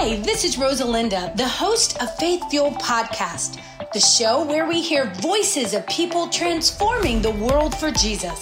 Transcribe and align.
Hi, 0.00 0.14
this 0.20 0.44
is 0.44 0.54
Rosalinda, 0.54 1.36
the 1.36 1.48
host 1.48 2.00
of 2.00 2.14
Faith 2.18 2.48
Fuel 2.50 2.70
Podcast, 2.70 3.60
the 3.92 3.98
show 3.98 4.44
where 4.44 4.64
we 4.64 4.80
hear 4.80 5.12
voices 5.14 5.74
of 5.74 5.84
people 5.88 6.28
transforming 6.28 7.20
the 7.20 7.32
world 7.32 7.76
for 7.76 7.90
Jesus. 7.90 8.38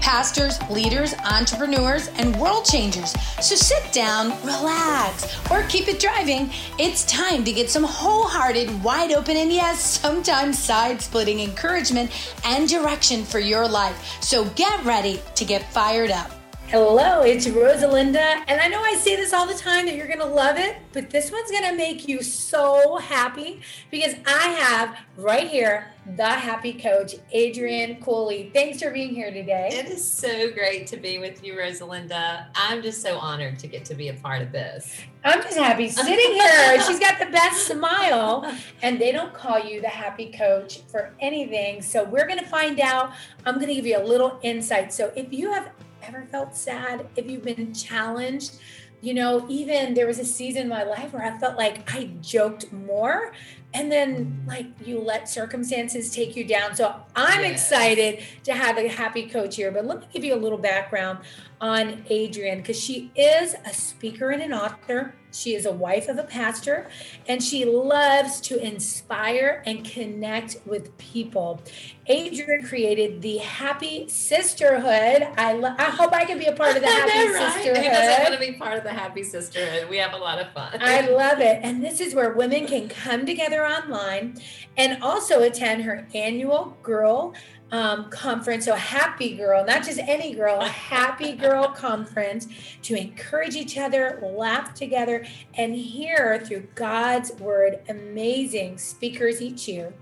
Pastors, 0.00 0.62
leaders, 0.70 1.12
entrepreneurs, 1.28 2.06
and 2.18 2.36
world 2.36 2.64
changers. 2.64 3.16
So 3.44 3.56
sit 3.56 3.92
down, 3.92 4.30
relax, 4.46 5.50
or 5.50 5.64
keep 5.64 5.88
it 5.88 5.98
driving. 5.98 6.50
It's 6.78 7.04
time 7.06 7.42
to 7.46 7.52
get 7.52 7.68
some 7.68 7.82
wholehearted, 7.82 8.84
wide 8.84 9.10
open, 9.10 9.36
and 9.36 9.52
yes, 9.52 9.98
sometimes 9.98 10.56
side 10.56 11.02
splitting 11.02 11.40
encouragement 11.40 12.12
and 12.44 12.68
direction 12.68 13.24
for 13.24 13.40
your 13.40 13.66
life. 13.66 14.22
So 14.22 14.44
get 14.50 14.84
ready 14.84 15.20
to 15.34 15.44
get 15.44 15.68
fired 15.72 16.12
up. 16.12 16.30
Hello, 16.72 17.20
it's 17.20 17.46
Rosalinda, 17.46 18.44
and 18.48 18.58
I 18.58 18.66
know 18.66 18.80
I 18.80 18.94
say 18.94 19.14
this 19.14 19.34
all 19.34 19.46
the 19.46 19.52
time 19.52 19.84
that 19.84 19.94
you're 19.94 20.06
going 20.06 20.20
to 20.20 20.24
love 20.24 20.56
it, 20.56 20.78
but 20.94 21.10
this 21.10 21.30
one's 21.30 21.50
going 21.50 21.64
to 21.64 21.76
make 21.76 22.08
you 22.08 22.22
so 22.22 22.96
happy 22.96 23.60
because 23.90 24.14
I 24.26 24.48
have 24.58 24.96
right 25.18 25.46
here 25.46 25.92
the 26.16 26.24
happy 26.24 26.72
coach, 26.72 27.16
Adrienne 27.36 28.00
Cooley. 28.00 28.50
Thanks 28.54 28.80
for 28.80 28.90
being 28.90 29.14
here 29.14 29.30
today. 29.30 29.68
It 29.70 29.90
is 29.90 30.02
so 30.02 30.50
great 30.50 30.86
to 30.86 30.96
be 30.96 31.18
with 31.18 31.44
you, 31.44 31.56
Rosalinda. 31.56 32.46
I'm 32.54 32.80
just 32.80 33.02
so 33.02 33.18
honored 33.18 33.58
to 33.58 33.66
get 33.66 33.84
to 33.84 33.94
be 33.94 34.08
a 34.08 34.14
part 34.14 34.40
of 34.40 34.50
this. 34.50 34.98
I'm 35.24 35.42
just 35.42 35.58
happy 35.58 35.90
sitting 35.90 36.32
here. 36.32 36.80
She's 36.86 36.98
got 36.98 37.18
the 37.18 37.26
best 37.26 37.66
smile, 37.66 38.50
and 38.80 38.98
they 38.98 39.12
don't 39.12 39.34
call 39.34 39.58
you 39.58 39.82
the 39.82 39.88
happy 39.88 40.32
coach 40.32 40.80
for 40.90 41.12
anything. 41.20 41.82
So, 41.82 42.02
we're 42.02 42.26
going 42.26 42.38
to 42.38 42.46
find 42.46 42.80
out. 42.80 43.12
I'm 43.44 43.56
going 43.56 43.68
to 43.68 43.74
give 43.74 43.84
you 43.84 43.98
a 43.98 44.02
little 44.02 44.38
insight. 44.42 44.90
So, 44.94 45.12
if 45.14 45.34
you 45.34 45.52
have 45.52 45.68
ever 46.02 46.26
felt 46.30 46.56
sad, 46.56 47.06
if 47.16 47.30
you've 47.30 47.44
been 47.44 47.72
challenged, 47.74 48.58
you 49.00 49.14
know, 49.14 49.44
even 49.48 49.94
there 49.94 50.06
was 50.06 50.20
a 50.20 50.24
season 50.24 50.62
in 50.62 50.68
my 50.68 50.84
life 50.84 51.12
where 51.12 51.24
I 51.24 51.36
felt 51.38 51.56
like 51.56 51.92
I 51.92 52.10
joked 52.20 52.72
more 52.72 53.32
and 53.74 53.90
then 53.90 54.44
like 54.46 54.66
you 54.84 55.00
let 55.00 55.28
circumstances 55.28 56.14
take 56.14 56.36
you 56.36 56.44
down. 56.44 56.76
So 56.76 56.94
I'm 57.16 57.40
yes. 57.40 57.52
excited 57.52 58.22
to 58.44 58.54
have 58.54 58.78
a 58.78 58.86
happy 58.86 59.26
coach 59.26 59.56
here. 59.56 59.72
But 59.72 59.86
let 59.86 60.00
me 60.00 60.06
give 60.12 60.24
you 60.24 60.34
a 60.34 60.36
little 60.36 60.58
background 60.58 61.18
on 61.62 62.04
Adrienne 62.10 62.58
because 62.58 62.78
she 62.78 63.12
is 63.14 63.54
a 63.64 63.72
speaker 63.72 64.30
and 64.30 64.42
an 64.42 64.52
author. 64.52 65.14
She 65.30 65.54
is 65.54 65.64
a 65.64 65.72
wife 65.72 66.08
of 66.08 66.18
a 66.18 66.24
pastor 66.24 66.90
and 67.26 67.42
she 67.42 67.64
loves 67.64 68.40
to 68.42 68.58
inspire 68.58 69.62
and 69.64 69.82
connect 69.82 70.56
with 70.66 70.94
people. 70.98 71.62
Adrienne 72.10 72.66
created 72.66 73.22
the 73.22 73.38
Happy 73.38 74.08
Sisterhood. 74.08 75.28
I, 75.38 75.54
lo- 75.54 75.74
I 75.78 75.84
hope 75.84 76.12
I 76.12 76.24
can 76.24 76.38
be 76.38 76.46
a 76.46 76.52
part 76.52 76.76
of 76.76 76.82
the 76.82 76.88
Happy 76.90 77.32
right? 77.32 77.54
Sisterhood. 77.54 77.86
I 77.86 78.22
want 78.24 78.34
to 78.34 78.40
be 78.40 78.52
part 78.58 78.76
of 78.76 78.84
the 78.84 78.92
Happy 78.92 79.22
Sisterhood. 79.22 79.88
We 79.88 79.96
have 79.98 80.12
a 80.12 80.18
lot 80.18 80.38
of 80.38 80.52
fun. 80.52 80.76
I 80.80 81.08
love 81.08 81.40
it. 81.40 81.60
And 81.62 81.82
this 81.82 82.00
is 82.00 82.14
where 82.14 82.32
women 82.34 82.66
can 82.66 82.88
come 82.88 83.24
together 83.24 83.64
online 83.64 84.34
and 84.76 85.02
also 85.02 85.42
attend 85.42 85.84
her 85.84 86.06
annual 86.12 86.76
Girl 86.82 87.34
um, 87.72 88.10
conference, 88.10 88.66
so 88.66 88.74
happy 88.74 89.34
girl, 89.34 89.64
not 89.64 89.82
just 89.82 89.98
any 89.98 90.34
girl, 90.34 90.60
a 90.60 90.68
happy 90.68 91.32
girl 91.32 91.68
conference 91.68 92.46
to 92.82 92.94
encourage 92.94 93.56
each 93.56 93.78
other, 93.78 94.22
laugh 94.22 94.74
together, 94.74 95.24
and 95.54 95.74
hear 95.74 96.38
through 96.44 96.68
God's 96.74 97.32
word 97.32 97.80
amazing 97.88 98.76
speakers 98.76 99.40
each 99.40 99.66
year. 99.66 99.94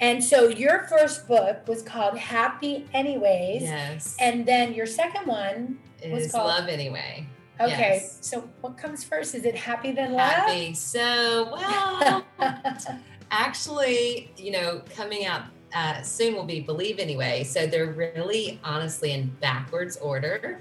And 0.00 0.24
so 0.24 0.48
your 0.48 0.84
first 0.84 1.28
book 1.28 1.68
was 1.68 1.82
called 1.82 2.16
Happy 2.16 2.86
Anyways. 2.94 3.62
Yes. 3.62 4.16
And 4.18 4.46
then 4.46 4.72
your 4.72 4.86
second 4.86 5.26
one 5.26 5.78
it 6.02 6.10
was 6.10 6.32
called 6.32 6.46
Love 6.46 6.68
Anyway. 6.68 7.26
Okay. 7.60 8.00
Yes. 8.00 8.16
So 8.22 8.48
what 8.62 8.78
comes 8.78 9.04
first? 9.04 9.34
Is 9.34 9.44
it 9.44 9.54
happy 9.54 9.92
then 9.92 10.12
love? 10.12 10.30
Happy. 10.30 10.72
So, 10.72 11.52
well, 11.52 12.24
actually, 13.30 14.32
you 14.38 14.52
know, 14.52 14.80
coming 14.96 15.26
out 15.26 15.42
uh, 15.74 16.02
soon 16.02 16.34
will 16.34 16.44
be 16.44 16.60
Believe 16.60 16.98
Anyway. 16.98 17.44
So 17.44 17.66
they're 17.66 17.92
really 17.92 18.60
honestly 18.64 19.12
in 19.12 19.28
backwards 19.40 19.96
order 19.98 20.60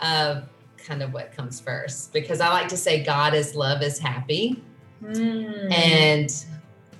of 0.00 0.48
kind 0.76 1.02
of 1.02 1.12
what 1.12 1.32
comes 1.32 1.60
first 1.60 2.12
because 2.12 2.40
I 2.40 2.48
like 2.50 2.68
to 2.68 2.76
say 2.76 3.02
God 3.02 3.34
is 3.34 3.54
love 3.54 3.82
is 3.82 3.98
happy. 3.98 4.62
Mm. 5.02 5.72
And 5.72 6.44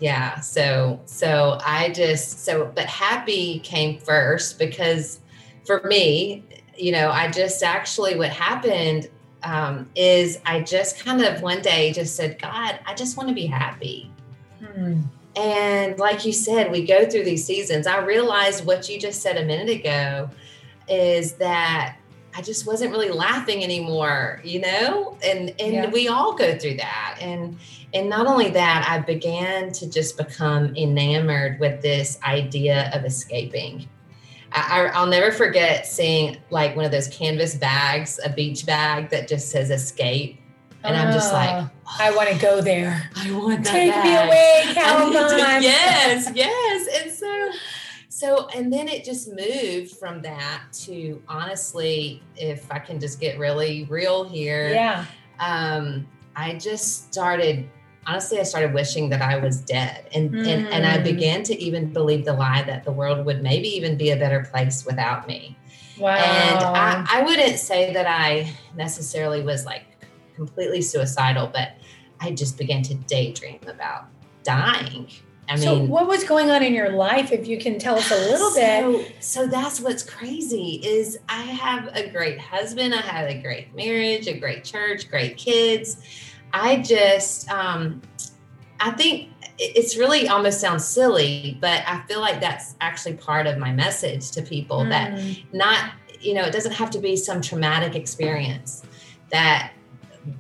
yeah, 0.00 0.41
so 0.41 1.00
so 1.06 1.59
I 1.65 1.91
just 1.91 2.44
so 2.44 2.71
but 2.75 2.87
happy 2.87 3.61
came 3.61 3.99
first 3.99 4.59
because 4.59 5.21
for 5.65 5.83
me, 5.84 6.44
you 6.77 6.93
know, 6.93 7.11
I 7.11 7.31
just 7.31 7.62
actually 7.62 8.17
what 8.17 8.31
happened 8.31 9.09
um, 9.43 9.88
is 9.94 10.41
I 10.44 10.61
just 10.61 10.99
kind 10.99 11.23
of 11.23 11.41
one 11.41 11.62
day 11.62 11.93
just 11.93 12.17
said, 12.17 12.38
God, 12.41 12.78
I 12.84 12.94
just 12.94 13.17
want 13.17 13.28
to 13.28 13.34
be 13.34 13.47
happy. 13.47 14.11
Mm. 14.61 15.05
And 15.37 15.99
like 15.99 16.25
you 16.25 16.33
said, 16.33 16.71
we 16.73 16.85
go 16.85 17.09
through 17.09 17.25
these 17.25 17.45
seasons. 17.45 17.87
I 17.87 17.99
realized 17.99 18.65
what 18.65 18.89
you 18.89 18.99
just 18.99 19.21
said 19.21 19.37
a 19.37 19.45
minute 19.45 19.69
ago 19.69 20.31
is 20.89 21.35
that 21.35 21.99
I 22.35 22.43
just 22.43 22.67
wasn't 22.67 22.93
really 22.93 23.11
laughing 23.11 23.63
anymore, 23.63 24.41
you 24.45 24.61
know? 24.61 25.17
And 25.23 25.55
and 25.59 25.73
yeah. 25.73 25.91
we 25.91 26.09
all 26.09 26.35
go 26.35 26.59
through 26.59 26.77
that. 26.77 27.19
And 27.21 27.59
and 27.93 28.09
not 28.09 28.27
only 28.27 28.51
that, 28.51 28.87
I 28.89 28.99
began 28.99 29.73
to 29.73 29.91
just 29.91 30.17
become 30.17 30.75
enamored 30.77 31.61
with 31.61 31.83
this 31.83 32.19
idea 32.23 32.91
of 32.95 33.05
escaping. 33.05 33.89
I, 34.53 34.91
will 34.99 35.11
never 35.11 35.33
forget 35.33 35.87
seeing 35.87 36.39
like 36.51 36.77
one 36.77 36.85
of 36.85 36.91
those 36.91 37.09
canvas 37.09 37.55
bags, 37.57 38.19
a 38.25 38.31
beach 38.31 38.65
bag 38.65 39.11
that 39.11 39.29
just 39.29 39.51
says 39.51 39.71
escape 39.71 40.41
and 40.84 40.97
I'm 40.97 41.12
just 41.12 41.32
like, 41.32 41.64
oh, 41.64 41.70
I 41.98 42.14
want 42.14 42.28
to 42.28 42.38
go 42.38 42.60
there. 42.60 43.10
I 43.16 43.31
want 43.32 43.64
that. 43.64 43.72
Take 43.72 44.04
me 44.04 44.14
away, 44.14 44.62
Calgon. 44.75 45.62
yes, 45.62 46.31
yes. 46.34 47.03
And 47.03 47.12
so, 47.12 47.50
so, 48.09 48.48
and 48.54 48.72
then 48.72 48.88
it 48.88 49.04
just 49.04 49.28
moved 49.32 49.97
from 49.97 50.22
that 50.22 50.62
to 50.84 51.22
honestly, 51.28 52.22
if 52.37 52.70
I 52.70 52.78
can 52.78 53.00
just 53.00 53.20
get 53.20 53.38
really 53.38 53.84
real 53.84 54.25
here. 54.25 54.70
Yeah. 54.70 55.04
Um, 55.38 56.06
I 56.34 56.54
just 56.54 57.12
started 57.12 57.69
honestly, 58.06 58.38
I 58.38 58.44
started 58.44 58.72
wishing 58.72 59.08
that 59.10 59.20
I 59.20 59.38
was 59.38 59.60
dead. 59.60 60.08
And, 60.14 60.31
mm. 60.31 60.47
and, 60.47 60.69
and 60.69 60.87
I 60.87 60.98
mm. 60.98 61.04
began 61.04 61.43
to 61.44 61.60
even 61.60 61.93
believe 61.93 62.25
the 62.25 62.32
lie 62.32 62.62
that 62.62 62.84
the 62.84 62.93
world 62.93 63.26
would 63.26 63.43
maybe 63.43 63.69
even 63.69 63.97
be 63.97 64.10
a 64.10 64.16
better 64.16 64.47
place 64.50 64.87
without 64.87 65.26
me. 65.26 65.56
Wow. 65.98 66.14
And 66.14 66.58
I, 66.58 67.06
I 67.08 67.22
wouldn't 67.22 67.58
say 67.58 67.93
that 67.93 68.06
I 68.06 68.53
necessarily 68.76 69.43
was 69.43 69.64
like 69.64 69.96
completely 70.37 70.83
suicidal, 70.83 71.49
but 71.53 71.73
I 72.21 72.31
just 72.31 72.57
began 72.57 72.83
to 72.83 72.95
daydream 72.95 73.61
about 73.67 74.07
dying. 74.45 75.09
I 75.49 75.57
so 75.57 75.77
mean, 75.77 75.89
what 75.89 76.09
was 76.09 76.25
going 76.25 76.51
on 76.51 76.63
in 76.63 76.75
your 76.75 76.91
life? 76.91 77.31
If 77.31 77.47
you 77.47 77.59
can 77.59 77.79
tell 77.79 77.97
us 77.97 78.11
a 78.11 78.15
little 78.15 78.51
so, 78.51 78.99
bit. 78.99 79.13
So 79.21 79.47
that's 79.47 79.81
what's 79.81 80.03
crazy 80.03 80.81
is 80.85 81.19
I 81.29 81.43
have 81.43 81.89
a 81.95 82.09
great 82.11 82.39
husband. 82.39 82.95
I 82.95 83.01
had 83.01 83.31
a 83.31 83.41
great 83.41 83.75
marriage, 83.75 84.27
a 84.27 84.39
great 84.39 84.65
church, 84.65 85.09
great 85.09 85.37
kids. 85.37 85.99
I 86.53 86.79
just, 86.79 87.49
um, 87.51 88.03
I 88.81 88.91
think 88.91 89.31
it's 89.59 89.97
really 89.97 90.29
almost 90.29 90.61
sounds 90.61 90.85
silly, 90.85 91.59
but 91.61 91.83
I 91.87 92.03
feel 92.09 92.21
like 92.21 92.41
that's 92.41 92.75
actually 92.81 93.15
part 93.15 93.47
of 93.47 93.57
my 93.59 93.73
message 93.73 94.31
to 94.33 94.43
people 94.43 94.81
mm. 94.81 94.91
that 94.91 95.19
not, 95.53 95.93
you 96.21 96.35
know, 96.35 96.43
it 96.43 96.53
doesn't 96.53 96.73
have 96.73 96.91
to 96.91 96.99
be 96.99 97.17
some 97.17 97.41
traumatic 97.41 97.95
experience 97.95 98.83
that 99.31 99.73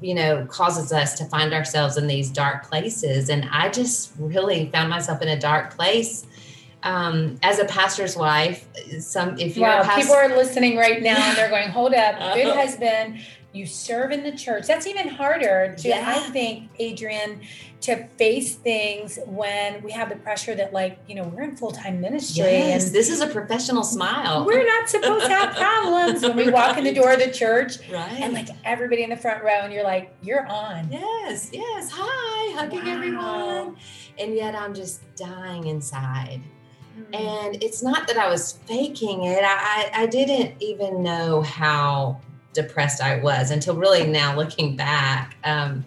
you 0.00 0.14
know 0.14 0.46
causes 0.46 0.92
us 0.92 1.14
to 1.18 1.24
find 1.26 1.52
ourselves 1.52 1.96
in 1.96 2.06
these 2.06 2.30
dark 2.30 2.68
places. 2.68 3.28
And 3.28 3.48
i 3.50 3.68
just 3.68 4.12
really 4.18 4.70
found 4.70 4.90
myself 4.90 5.22
in 5.22 5.28
a 5.28 5.38
dark 5.38 5.74
place. 5.74 6.26
Um, 6.82 7.38
as 7.42 7.58
a 7.58 7.64
pastor's 7.64 8.16
wife 8.16 8.68
some 9.00 9.38
if 9.40 9.56
you're 9.56 9.66
wow, 9.66 9.82
pastor- 9.82 10.02
people 10.02 10.14
are 10.14 10.28
listening 10.28 10.76
right 10.76 11.02
now 11.02 11.16
and 11.16 11.36
they're 11.36 11.50
going 11.50 11.70
hold 11.70 11.94
up 11.94 12.34
good 12.34 12.54
husband 12.62 13.18
you 13.56 13.66
serve 13.66 14.12
in 14.12 14.22
the 14.22 14.32
church. 14.32 14.66
That's 14.66 14.86
even 14.86 15.08
harder 15.08 15.74
to 15.78 15.88
yeah. 15.88 16.04
i 16.06 16.18
think 16.30 16.68
Adrienne, 16.80 17.40
to 17.82 18.06
face 18.18 18.54
things 18.54 19.18
when 19.26 19.82
we 19.82 19.92
have 19.92 20.08
the 20.08 20.16
pressure 20.16 20.54
that 20.54 20.72
like 20.72 20.98
you 21.06 21.14
know 21.14 21.24
we're 21.24 21.42
in 21.42 21.56
full-time 21.56 22.00
ministry 22.00 22.44
yes, 22.44 22.86
and 22.86 22.94
this 22.94 23.08
is 23.08 23.20
a 23.20 23.26
professional 23.26 23.82
smile. 23.82 24.44
we're 24.44 24.66
not 24.66 24.88
supposed 24.88 25.26
to 25.26 25.32
have 25.32 25.54
problems 25.56 26.22
when 26.22 26.36
we 26.36 26.50
walk 26.58 26.76
in 26.76 26.84
the 26.84 26.92
door 26.92 27.12
of 27.12 27.18
the 27.18 27.30
church 27.30 27.78
right. 27.90 28.20
and 28.20 28.34
like 28.34 28.48
everybody 28.64 29.02
in 29.02 29.10
the 29.10 29.16
front 29.16 29.42
row 29.42 29.60
and 29.62 29.72
you're 29.72 29.84
like 29.84 30.14
you're 30.22 30.46
on. 30.46 30.90
Yes 30.90 31.50
yes. 31.52 31.90
Hi 31.92 32.60
hugging 32.60 32.84
wow. 32.84 32.92
everyone. 32.92 33.76
And 34.18 34.34
yet 34.34 34.54
i'm 34.54 34.74
just 34.74 35.02
dying 35.16 35.66
inside. 35.66 36.42
Mm-hmm. 36.96 37.14
and 37.14 37.62
it's 37.62 37.82
not 37.82 38.06
that 38.08 38.16
i 38.16 38.26
was 38.30 38.52
faking 38.64 39.24
it. 39.24 39.42
I, 39.44 39.90
I 39.92 40.06
didn't 40.06 40.54
even 40.62 41.02
know 41.02 41.42
how 41.42 42.22
depressed 42.56 43.00
I 43.00 43.20
was 43.20 43.52
until 43.52 43.76
really 43.76 44.04
now 44.06 44.36
looking 44.36 44.74
back, 44.74 45.36
um, 45.44 45.84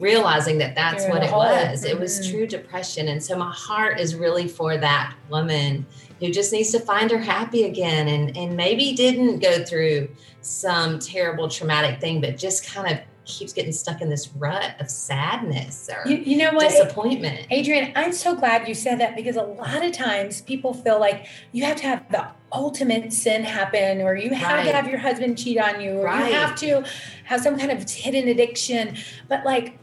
realizing 0.00 0.58
that 0.58 0.74
that's 0.74 1.06
what 1.06 1.22
it 1.22 1.30
was. 1.30 1.84
It 1.84 1.98
was 1.98 2.20
mm-hmm. 2.20 2.30
true 2.30 2.46
depression. 2.46 3.08
And 3.08 3.22
so 3.22 3.36
my 3.36 3.52
heart 3.52 4.00
is 4.00 4.14
really 4.14 4.48
for 4.48 4.78
that 4.78 5.14
woman 5.28 5.84
who 6.20 6.30
just 6.30 6.52
needs 6.52 6.70
to 6.70 6.80
find 6.80 7.10
her 7.10 7.18
happy 7.18 7.64
again 7.64 8.08
and, 8.08 8.36
and 8.36 8.56
maybe 8.56 8.94
didn't 8.94 9.40
go 9.40 9.64
through 9.64 10.08
some 10.40 10.98
terrible 10.98 11.48
traumatic 11.48 12.00
thing, 12.00 12.20
but 12.20 12.38
just 12.38 12.66
kind 12.66 12.90
of 12.90 12.98
keeps 13.24 13.52
getting 13.52 13.72
stuck 13.72 14.00
in 14.00 14.08
this 14.08 14.28
rut 14.36 14.74
of 14.80 14.90
sadness 14.90 15.88
or 15.88 16.08
You, 16.08 16.16
you 16.16 16.36
know 16.36 16.52
what? 16.52 16.70
disappointment. 16.70 17.46
Adrienne, 17.52 17.92
I'm 17.94 18.12
so 18.12 18.34
glad 18.34 18.66
you 18.68 18.74
said 18.74 18.98
that 19.00 19.14
because 19.14 19.36
a 19.36 19.42
lot 19.42 19.84
of 19.84 19.92
times 19.92 20.42
people 20.42 20.74
feel 20.74 20.98
like 20.98 21.26
you 21.52 21.64
have 21.64 21.76
to 21.76 21.86
have 21.86 22.10
the 22.10 22.26
ultimate 22.52 23.12
sin 23.12 23.44
happen 23.44 24.00
or 24.02 24.14
you 24.14 24.30
have 24.34 24.58
Right. 24.58 24.64
to 24.66 24.72
have 24.72 24.88
your 24.88 24.98
husband 24.98 25.38
cheat 25.38 25.58
on 25.58 25.80
you 25.80 25.98
or 26.00 26.04
Right. 26.04 26.28
you 26.30 26.34
have 26.38 26.54
to 26.56 26.84
have 27.24 27.40
some 27.40 27.58
kind 27.58 27.70
of 27.72 27.90
hidden 27.90 28.28
addiction. 28.28 28.96
But 29.28 29.44
like 29.44 29.78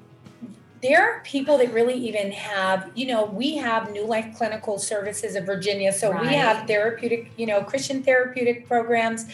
there 0.81 1.01
are 1.01 1.19
people 1.23 1.57
that 1.57 1.73
really 1.73 1.95
even 1.95 2.31
have, 2.31 2.89
you 2.95 3.05
know, 3.05 3.25
we 3.25 3.57
have 3.57 3.91
New 3.91 4.05
Life 4.05 4.27
Clinical 4.37 4.77
Services 4.79 5.35
of 5.35 5.45
Virginia. 5.45 5.91
So 5.91 6.11
we 6.21 6.27
have 6.27 6.67
therapeutic, 6.67 7.31
you 7.35 7.45
know, 7.47 7.61
Christian 7.63 8.01
therapeutic 8.01 8.65
programs. 8.67 9.25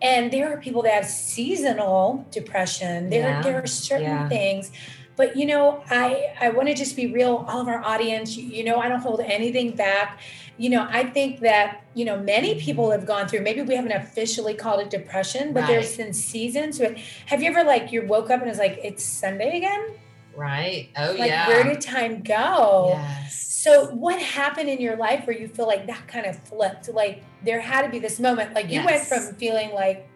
And 0.00 0.30
there 0.32 0.52
are 0.52 0.56
people 0.58 0.82
that 0.82 0.92
have 0.94 1.06
seasonal 1.06 2.24
depression. 2.30 3.10
There, 3.10 3.28
Yeah. 3.28 3.42
there 3.42 3.62
are 3.62 3.66
certain 3.66 4.04
Yeah. 4.06 4.28
things 4.28 4.70
but 5.16 5.36
you 5.36 5.46
know 5.46 5.82
i 5.90 6.32
i 6.40 6.48
want 6.48 6.68
to 6.68 6.74
just 6.74 6.96
be 6.96 7.12
real 7.12 7.44
all 7.48 7.60
of 7.60 7.68
our 7.68 7.82
audience 7.84 8.36
you, 8.36 8.44
you 8.44 8.64
know 8.64 8.76
i 8.78 8.88
don't 8.88 9.00
hold 9.00 9.20
anything 9.20 9.74
back 9.76 10.20
you 10.58 10.68
know 10.70 10.86
i 10.90 11.02
think 11.04 11.40
that 11.40 11.82
you 11.94 12.04
know 12.04 12.16
many 12.18 12.54
people 12.60 12.90
have 12.90 13.04
gone 13.06 13.26
through 13.28 13.40
maybe 13.40 13.62
we 13.62 13.74
haven't 13.74 13.92
officially 13.92 14.54
called 14.54 14.80
it 14.80 14.90
depression 14.90 15.52
but 15.52 15.66
there's 15.66 15.88
Right. 15.90 15.98
been 16.06 16.12
seasons 16.12 16.78
with 16.78 16.96
have 17.26 17.42
you 17.42 17.48
ever 17.50 17.64
like 17.64 17.92
you 17.92 18.06
woke 18.06 18.30
up 18.30 18.40
and 18.40 18.48
it's 18.50 18.58
like 18.58 18.78
it's 18.82 19.04
sunday 19.04 19.56
again 19.56 19.94
Right. 20.34 20.88
Oh 20.96 21.14
like 21.18 21.28
yeah. 21.28 21.46
where 21.48 21.62
did 21.64 21.82
time 21.82 22.22
go 22.22 22.88
yes. 22.94 23.36
so 23.62 23.90
what 23.90 24.18
happened 24.20 24.70
in 24.70 24.80
your 24.80 24.96
life 24.96 25.26
where 25.26 25.36
you 25.36 25.46
feel 25.46 25.66
like 25.66 25.86
that 25.88 26.08
kind 26.08 26.24
of 26.24 26.38
flipped 26.38 26.88
like 26.88 27.22
there 27.44 27.60
had 27.60 27.82
to 27.82 27.90
be 27.90 27.98
this 27.98 28.18
moment 28.18 28.54
like 28.54 28.70
you 28.70 28.82
went 28.82 29.04
from 29.04 29.34
feeling 29.34 29.72
like 29.74 30.08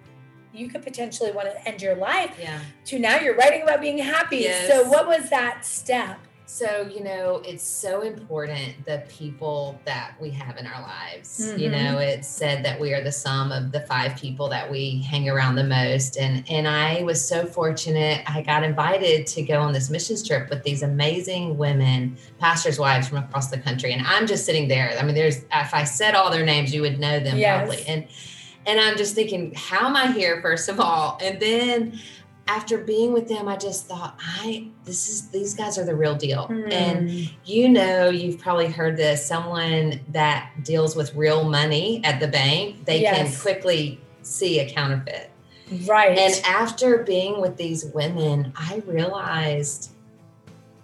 you 0.56 0.68
could 0.68 0.82
potentially 0.82 1.30
want 1.32 1.48
to 1.50 1.68
end 1.68 1.82
your 1.82 1.94
life 1.96 2.36
yeah. 2.40 2.60
to 2.86 2.98
now 2.98 3.18
you're 3.20 3.36
writing 3.36 3.62
about 3.62 3.80
being 3.80 3.98
happy 3.98 4.38
Yes. 4.38 4.68
so 4.68 4.88
what 4.88 5.06
was 5.06 5.28
that 5.30 5.64
step 5.64 6.18
So, 6.48 6.88
you 6.94 7.02
know, 7.02 7.42
it's 7.44 7.64
so 7.64 8.02
important 8.02 8.86
the 8.86 9.02
people 9.08 9.80
that 9.84 10.14
we 10.20 10.30
have 10.30 10.56
in 10.56 10.64
our 10.64 10.80
lives. 10.80 11.52
You 11.56 11.68
Mhm. 11.68 11.72
know, 11.72 11.98
it's 11.98 12.28
said 12.28 12.64
that 12.64 12.78
we 12.78 12.94
are 12.94 13.02
the 13.02 13.10
sum 13.10 13.50
of 13.50 13.72
the 13.72 13.80
five 13.80 14.14
people 14.16 14.48
that 14.50 14.70
we 14.70 15.02
hang 15.02 15.28
around 15.28 15.56
the 15.56 15.64
most. 15.64 16.16
And 16.16 16.44
and 16.48 16.68
I 16.68 17.02
was 17.02 17.18
so 17.32 17.46
fortunate. 17.46 18.22
I 18.28 18.42
got 18.42 18.62
invited 18.62 19.26
to 19.34 19.42
go 19.42 19.58
on 19.60 19.72
this 19.72 19.90
missions 19.90 20.22
trip 20.26 20.48
with 20.48 20.62
these 20.62 20.82
amazing 20.84 21.58
women, 21.58 22.16
pastors' 22.38 22.78
wives 22.78 23.08
from 23.08 23.18
across 23.18 23.48
the 23.50 23.58
country. 23.58 23.92
And 23.92 24.06
I'm 24.06 24.28
just 24.28 24.44
sitting 24.46 24.68
there. 24.68 24.96
I 24.96 25.02
mean, 25.02 25.16
there's 25.16 25.38
if 25.64 25.74
I 25.74 25.82
said 25.82 26.14
all 26.14 26.30
their 26.30 26.44
names, 26.46 26.72
you 26.72 26.80
would 26.82 27.00
know 27.00 27.18
them 27.18 27.36
Yes. 27.38 27.66
probably. 27.66 27.84
And 27.92 28.06
and 28.66 28.80
I'm 28.80 28.96
just 28.96 29.14
thinking, 29.14 29.52
how 29.54 29.86
am 29.86 29.96
I 29.96 30.12
here, 30.12 30.40
first 30.42 30.68
of 30.68 30.80
all? 30.80 31.18
And 31.22 31.40
then 31.40 31.98
after 32.48 32.78
being 32.78 33.12
with 33.12 33.28
them, 33.28 33.48
I 33.48 33.56
just 33.56 33.86
thought, 33.86 34.18
I 34.20 34.68
this 34.84 35.08
is 35.08 35.28
these 35.30 35.54
guys 35.54 35.78
are 35.78 35.84
the 35.84 35.96
real 35.96 36.14
deal. 36.14 36.46
And 36.70 37.08
Mm. 37.08 37.30
you 37.44 37.68
know, 37.68 38.08
you've 38.08 38.38
probably 38.38 38.68
heard 38.68 38.96
this. 38.96 39.24
Someone 39.26 40.00
that 40.12 40.50
deals 40.62 40.94
with 40.94 41.14
real 41.14 41.44
money 41.48 42.00
at 42.04 42.20
the 42.20 42.28
bank, 42.28 42.84
they 42.84 43.02
can 43.02 43.32
quickly 43.40 44.00
see 44.22 44.60
a 44.60 44.68
counterfeit. 44.68 45.30
right 45.86 46.16
And 46.16 46.40
after 46.46 46.98
being 46.98 47.40
with 47.40 47.56
these 47.56 47.84
women, 47.86 48.52
I 48.56 48.82
realized 48.86 49.90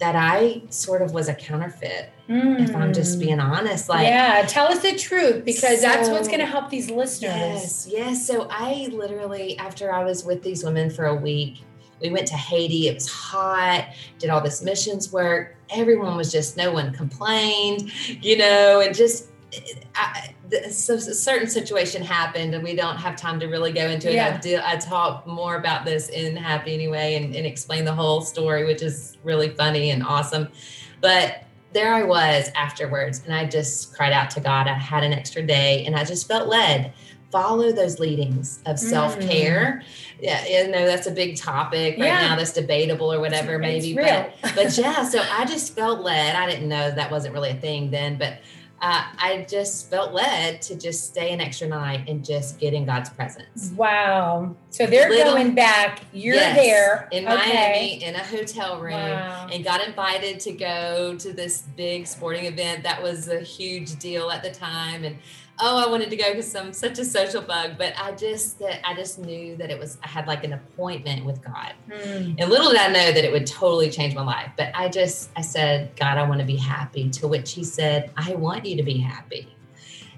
that 0.03 0.17
I 0.17 0.63
sort 0.69 1.01
of 1.01 1.13
was 1.15 1.29
a 1.29 1.35
counterfeit. 1.35 2.11
If 2.27 2.75
I'm 2.75 2.93
just 2.93 3.15
hmm. 3.15 3.21
being 3.21 3.41
honest, 3.41 3.89
like 3.89 4.09
yeah, 4.09 4.45
tell 4.49 4.67
us 4.67 4.81
the 4.83 4.99
truth 4.99 5.45
because 5.45 5.81
that's 5.81 6.09
what's 6.09 6.27
going 6.27 6.41
to 6.41 6.47
help 6.47 6.71
these 6.71 6.91
listeners. 6.91 7.87
Yes, 7.87 7.89
yes. 7.89 8.27
So 8.27 8.49
I 8.51 8.89
literally, 8.91 9.57
after 9.59 9.93
I 9.93 10.03
was 10.03 10.25
with 10.25 10.43
these 10.43 10.65
women 10.65 10.91
for 10.91 11.05
a 11.05 11.15
week, 11.15 11.63
we 12.01 12.11
went 12.11 12.27
to 12.29 12.35
Haiti. 12.35 12.89
It 12.89 12.95
was 12.95 13.09
hot, 13.09 13.87
did 14.19 14.29
all 14.29 14.41
this 14.41 14.61
missions 14.61 15.13
work. 15.13 15.55
Everyone 15.71 16.17
was 16.17 16.33
just, 16.33 16.57
no 16.57 16.73
one 16.73 16.93
complained, 16.93 17.93
you 18.25 18.37
know, 18.39 18.81
and 18.81 18.97
just, 18.97 19.29
I, 19.95 20.35
a 20.53 20.71
certain 20.71 21.49
situation 21.49 22.03
happened 22.03 22.55
and 22.55 22.63
we 22.63 22.75
don't 22.75 22.97
have 22.97 23.17
time 23.17 23.41
to 23.41 23.47
really 23.47 23.73
go 23.73 23.89
into 23.89 24.11
it. 24.11 24.15
Yeah. 24.15 24.35
I, 24.35 24.39
do, 24.39 24.61
I 24.63 24.77
talk 24.77 25.27
more 25.27 25.57
about 25.57 25.85
this 25.85 26.09
in 26.09 26.37
Happy 26.37 26.75
Anyway 26.75 27.15
and, 27.15 27.35
and 27.35 27.47
explain 27.47 27.85
the 27.85 27.95
whole 27.95 28.21
story, 28.21 28.65
which 28.65 28.83
is 28.83 29.17
really 29.25 29.51
funny 29.51 29.91
and 29.91 30.03
awesome. 30.03 30.49
But 31.01 31.45
there 31.73 31.95
I 31.95 32.03
was 32.03 32.51
afterwards, 32.55 33.23
and 33.25 33.35
I 33.35 33.47
just 33.47 33.95
cried 33.95 34.13
out 34.13 34.31
to 34.31 34.41
God. 34.41 34.69
I 34.69 34.75
had 34.75 35.05
an 35.05 35.13
extra 35.13 35.43
day, 35.43 35.85
and 35.87 35.97
I 35.97 36.05
just 36.05 36.29
felt 36.29 36.49
led. 36.49 36.93
Follow 37.31 37.73
those 37.73 37.99
leadings 37.99 38.61
of 38.67 38.77
mm. 38.77 38.79
self 38.79 39.19
care. 39.19 39.83
Yeah, 40.21 40.47
you 40.47 40.69
know 40.69 40.85
that's 40.85 41.07
a 41.07 41.11
big 41.11 41.37
topic 41.37 41.97
right 41.99 42.07
Yeah. 42.07 42.29
now. 42.29 42.37
That's 42.37 42.53
debatable 42.53 43.11
or 43.11 43.21
whatever, 43.21 43.55
It's 43.55 43.61
maybe. 43.63 43.97
real. 43.97 44.31
But 44.43 44.55
but 44.55 44.79
yeah, 44.79 45.03
so 45.05 45.25
I 45.33 45.47
just 45.47 45.75
felt 45.75 46.01
led. 46.01 46.37
I 46.37 46.49
didn't 46.49 46.69
know 46.69 46.91
that 46.91 47.11
wasn't 47.11 47.33
really 47.33 47.51
a 47.51 47.55
thing 47.55 47.91
then, 47.91 48.19
but 48.19 48.39
uh, 48.83 49.05
I 49.17 49.47
just 49.49 49.89
felt 49.89 50.13
led 50.13 50.61
to 50.63 50.75
just 50.75 51.07
stay 51.07 51.31
an 51.33 51.41
extra 51.41 51.69
night 51.69 52.09
and 52.09 52.25
just 52.25 52.59
get 52.59 52.75
in 52.75 52.85
God's 52.85 53.11
presence. 53.11 53.71
Wow. 53.77 54.57
So 54.71 54.87
they're 54.87 55.09
Little- 55.09 55.35
going 55.35 55.55
back. 55.55 56.01
You're 56.13 56.35
Yes, 56.35 56.57
there 56.57 57.09
in 57.13 57.27
Okay. 57.29 57.37
Miami 57.37 58.03
in 58.03 58.17
a 58.17 58.25
hotel 58.25 58.81
room 58.81 58.95
Wow. 58.95 59.47
and 59.53 59.63
got 59.63 59.87
invited 59.87 60.41
to 60.41 60.53
go 60.53 61.15
to 61.17 61.33
this 61.33 61.63
big 61.77 62.09
sporting 62.09 62.47
event 62.47 62.83
that 62.83 63.01
was 63.01 63.29
a 63.29 63.39
huge 63.41 63.97
deal 64.01 64.33
at 64.33 64.43
the 64.43 64.51
time 64.51 65.05
and 65.05 65.17
oh 65.61 65.85
i 65.87 65.89
wanted 65.91 66.11
to 66.11 66.17
go 66.17 66.31
because 66.31 66.55
i'm 66.55 66.73
such 66.73 66.99
a 66.99 67.05
social 67.05 67.43
bug 67.43 67.73
but 67.79 67.93
i 67.99 68.11
just 68.13 68.59
that 68.59 68.81
i 68.89 68.95
just 68.95 69.19
knew 69.19 69.55
that 69.57 69.71
it 69.71 69.79
was 69.79 69.99
i 70.03 70.09
had 70.09 70.27
like 70.27 70.45
an 70.45 70.53
appointment 70.55 71.25
with 71.25 71.43
god 71.45 71.75
Hmm. 71.91 72.33
and 72.39 72.51
little 72.51 72.71
did 72.71 72.81
i 72.81 72.89
know 72.89 73.13
that 73.13 73.25
it 73.25 73.31
would 73.33 73.47
totally 73.47 73.91
change 73.91 74.15
my 74.15 74.25
life 74.25 74.51
but 74.57 74.71
i 74.75 74.89
just 74.89 75.31
i 75.37 75.43
said 75.43 75.95
god 75.97 76.17
i 76.19 76.23
want 76.29 76.41
to 76.41 76.47
be 76.47 76.57
happy 76.57 77.11
to 77.11 77.29
which 77.29 77.53
he 77.53 77.65
said 77.65 78.11
i 78.17 78.35
want 78.35 78.65
you 78.65 78.77
to 78.77 78.83
be 78.83 78.99
happy 78.99 79.49